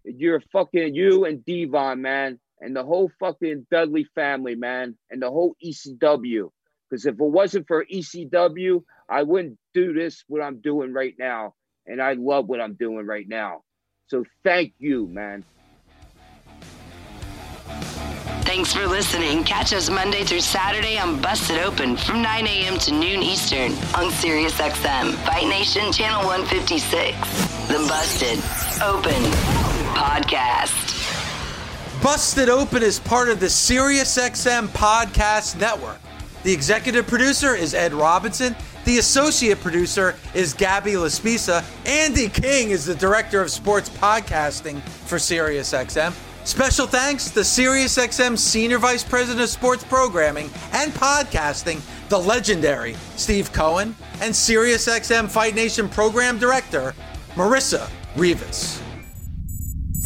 you're 0.03 0.41
fucking 0.51 0.95
you 0.95 1.25
and 1.25 1.45
Devon, 1.45 2.01
man, 2.01 2.39
and 2.63 2.75
the 2.75 2.83
whole 2.83 3.11
fucking 3.19 3.67
Dudley 3.69 4.07
family, 4.15 4.55
man, 4.55 4.95
and 5.11 5.21
the 5.21 5.29
whole 5.29 5.55
ECW. 5.63 6.49
Because 6.89 7.05
if 7.05 7.15
it 7.15 7.19
wasn't 7.19 7.67
for 7.67 7.85
ECW, 7.85 8.83
I 9.09 9.23
wouldn't 9.23 9.57
do 9.73 9.93
this 9.93 10.23
what 10.27 10.41
I'm 10.41 10.61
doing 10.61 10.93
right 10.93 11.13
now, 11.19 11.55
and 11.85 12.01
I 12.01 12.13
love 12.13 12.47
what 12.47 12.61
I'm 12.61 12.75
doing 12.75 13.05
right 13.05 13.27
now. 13.27 13.63
So 14.07 14.23
thank 14.43 14.73
you, 14.79 15.07
man. 15.07 15.43
Thanks 18.45 18.73
for 18.73 18.85
listening. 18.85 19.43
Catch 19.43 19.73
us 19.73 19.89
Monday 19.89 20.23
through 20.23 20.41
Saturday 20.41 20.97
on 20.97 21.19
Busted 21.21 21.57
Open 21.59 21.97
from 21.97 22.21
9 22.21 22.47
a.m. 22.47 22.77
to 22.79 22.91
noon 22.91 23.23
Eastern 23.23 23.71
on 23.95 24.11
Sirius 24.11 24.53
XM, 24.59 25.13
Fight 25.25 25.47
Nation 25.47 25.91
Channel 25.91 26.25
156. 26.27 27.67
The 27.67 27.79
Busted 27.87 28.37
Open 28.83 29.23
Podcast. 29.95 30.82
Busted 32.03 32.49
Open 32.49 32.83
is 32.83 32.99
part 32.99 33.29
of 33.29 33.39
the 33.39 33.45
SiriusXM 33.45 34.67
Podcast 34.67 35.57
Network. 35.57 36.01
The 36.43 36.51
executive 36.51 37.07
producer 37.07 37.55
is 37.55 37.73
Ed 37.73 37.93
Robinson. 37.93 38.57
The 38.83 38.97
associate 38.97 39.61
producer 39.61 40.13
is 40.33 40.53
Gabby 40.53 40.91
Laspisa. 40.95 41.63
Andy 41.85 42.27
King 42.27 42.71
is 42.71 42.83
the 42.83 42.93
director 42.93 43.41
of 43.41 43.49
sports 43.49 43.87
podcasting 43.87 44.81
for 44.81 45.17
SiriusXM. 45.17 46.13
Special 46.45 46.87
thanks 46.87 47.29
to 47.29 47.39
SiriusXM 47.39 48.37
Senior 48.37 48.79
Vice 48.79 49.05
President 49.05 49.41
of 49.41 49.49
Sports 49.49 49.85
Programming 49.85 50.49
and 50.73 50.91
Podcasting, 50.91 51.79
the 52.09 52.19
legendary 52.19 52.95
Steve 53.15 53.53
Cohen, 53.53 53.95
and 54.19 54.33
SiriusXM 54.33 55.31
Fight 55.31 55.55
Nation 55.55 55.87
Program 55.87 56.37
Director, 56.37 56.93
Marissa 57.35 57.89
Rivas. 58.17 58.82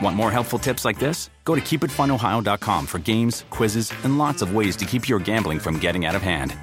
Want 0.00 0.16
more 0.16 0.30
helpful 0.30 0.58
tips 0.58 0.84
like 0.84 0.98
this? 0.98 1.30
Go 1.44 1.54
to 1.54 1.60
keepitfunohio.com 1.60 2.86
for 2.86 2.98
games, 2.98 3.44
quizzes, 3.50 3.92
and 4.04 4.18
lots 4.18 4.42
of 4.42 4.54
ways 4.54 4.76
to 4.76 4.84
keep 4.84 5.08
your 5.08 5.18
gambling 5.18 5.58
from 5.58 5.78
getting 5.78 6.04
out 6.04 6.14
of 6.14 6.22
hand. 6.22 6.54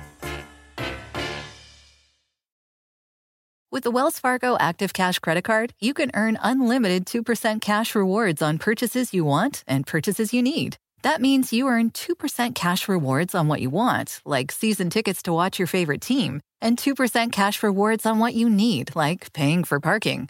With 3.71 3.83
the 3.83 3.89
Wells 3.89 4.19
Fargo 4.19 4.55
Active 4.59 4.93
Cash 4.93 5.17
Credit 5.17 5.43
Card, 5.43 5.73
you 5.79 5.95
can 5.95 6.11
earn 6.13 6.37
unlimited 6.43 7.07
2% 7.07 7.59
cash 7.59 7.95
rewards 7.95 8.39
on 8.39 8.59
purchases 8.59 9.15
you 9.15 9.25
want 9.25 9.63
and 9.67 9.87
purchases 9.87 10.31
you 10.31 10.43
need. 10.43 10.77
That 11.01 11.19
means 11.19 11.51
you 11.51 11.67
earn 11.67 11.89
2% 11.89 12.53
cash 12.53 12.87
rewards 12.87 13.33
on 13.33 13.47
what 13.47 13.61
you 13.61 13.71
want, 13.71 14.21
like 14.25 14.51
season 14.51 14.91
tickets 14.91 15.23
to 15.23 15.33
watch 15.33 15.57
your 15.57 15.67
favorite 15.67 16.01
team, 16.01 16.39
and 16.61 16.77
2% 16.77 17.31
cash 17.31 17.63
rewards 17.63 18.05
on 18.05 18.19
what 18.19 18.35
you 18.35 18.47
need, 18.47 18.95
like 18.95 19.33
paying 19.33 19.63
for 19.63 19.79
parking. 19.79 20.29